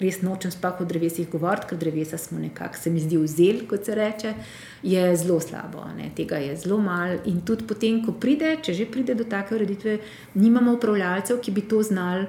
[0.00, 3.86] res nočem sploh o drevesih govoriti, ker drevesa smo nekako, se mi zdi, vzeli, kot
[3.86, 4.34] se reče,
[4.82, 5.86] je zelo slabo.
[5.96, 6.10] Ne?
[6.16, 7.22] Tega je zelo malo.
[7.30, 9.98] In tudi potem, ko pride, če že pride do take ureditve,
[10.34, 12.26] nimamo upravljalcev, ki bi to znali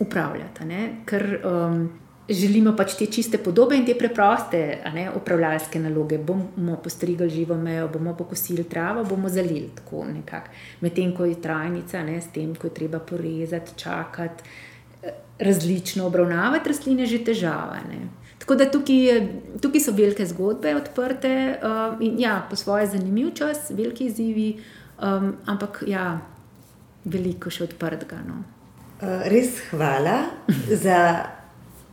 [0.00, 0.80] upravljati.
[1.04, 1.84] Ker um,
[2.28, 4.60] želimo pač te čiste podobe in te preproste
[4.94, 6.18] ne, upravljalske naloge.
[6.18, 10.52] Bomo postrigli živo mejo, bomo pokosili travo, bomo zalili tako nekako.
[10.80, 14.44] Medtem ko je trajnica, ne, s tem, ko je treba porezati, čakati,
[15.02, 17.80] eh, različno obravnavati rastline, že težava.
[17.88, 18.08] Ne.
[18.38, 19.26] Tako da tukaj,
[19.62, 21.30] tukaj so velike zgodbe odprte
[21.62, 24.58] uh, in ja, po svoje zanimiv čas, veliki izzivi,
[25.00, 26.18] um, ampak ja,
[27.04, 28.18] veliko še odprtega.
[28.26, 28.42] No.
[29.00, 30.18] Uh, res hvala
[30.84, 30.98] za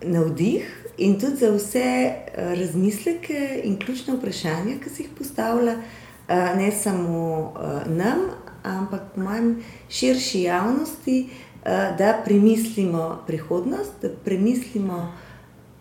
[0.03, 5.71] navdih in tudi za vse eh, razmisleke in ključne vprašanja, ki si jih postavlja,
[6.27, 8.19] eh, ne samo eh, nam,
[8.63, 11.29] ampak po mojem širši javnosti,
[11.97, 15.13] da premislimo prihodnost, da premislimo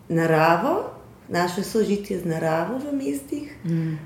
[0.09, 0.91] naravo,
[1.29, 3.99] naše sožitje z naravo v mestih mm.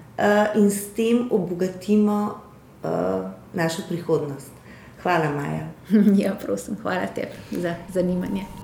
[0.54, 2.34] in s tem obogatimo
[3.52, 4.52] našo prihodnost.
[5.02, 5.66] Hvala, Maja.
[6.24, 8.63] Ja, prosim, hvala tebi za zanimanje.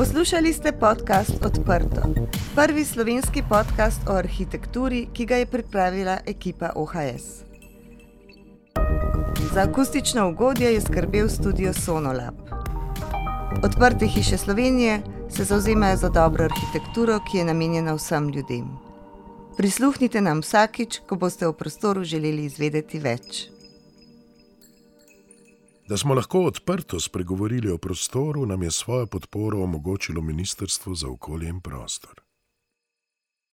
[0.00, 2.00] Poslušali ste podcast Odprto,
[2.54, 7.44] prvi slovenski podcast o arhitekturi, ki ga je pripravila ekipa OHS.
[9.52, 12.34] Za akustično ugodje je skrbel studio Sonolab.
[13.64, 18.64] Odprte hiše Slovenije se zauzemajo za dobro arhitekturo, ki je namenjena vsem ljudem.
[19.56, 23.50] Prisluhnite nam vsakič, ko boste v prostoru želeli izvedeti več.
[25.90, 31.48] Da smo lahko odprto spregovorili o prostoru, nam je svojo podporo omogočilo Ministrstvo za okolje
[31.48, 32.19] in prostor.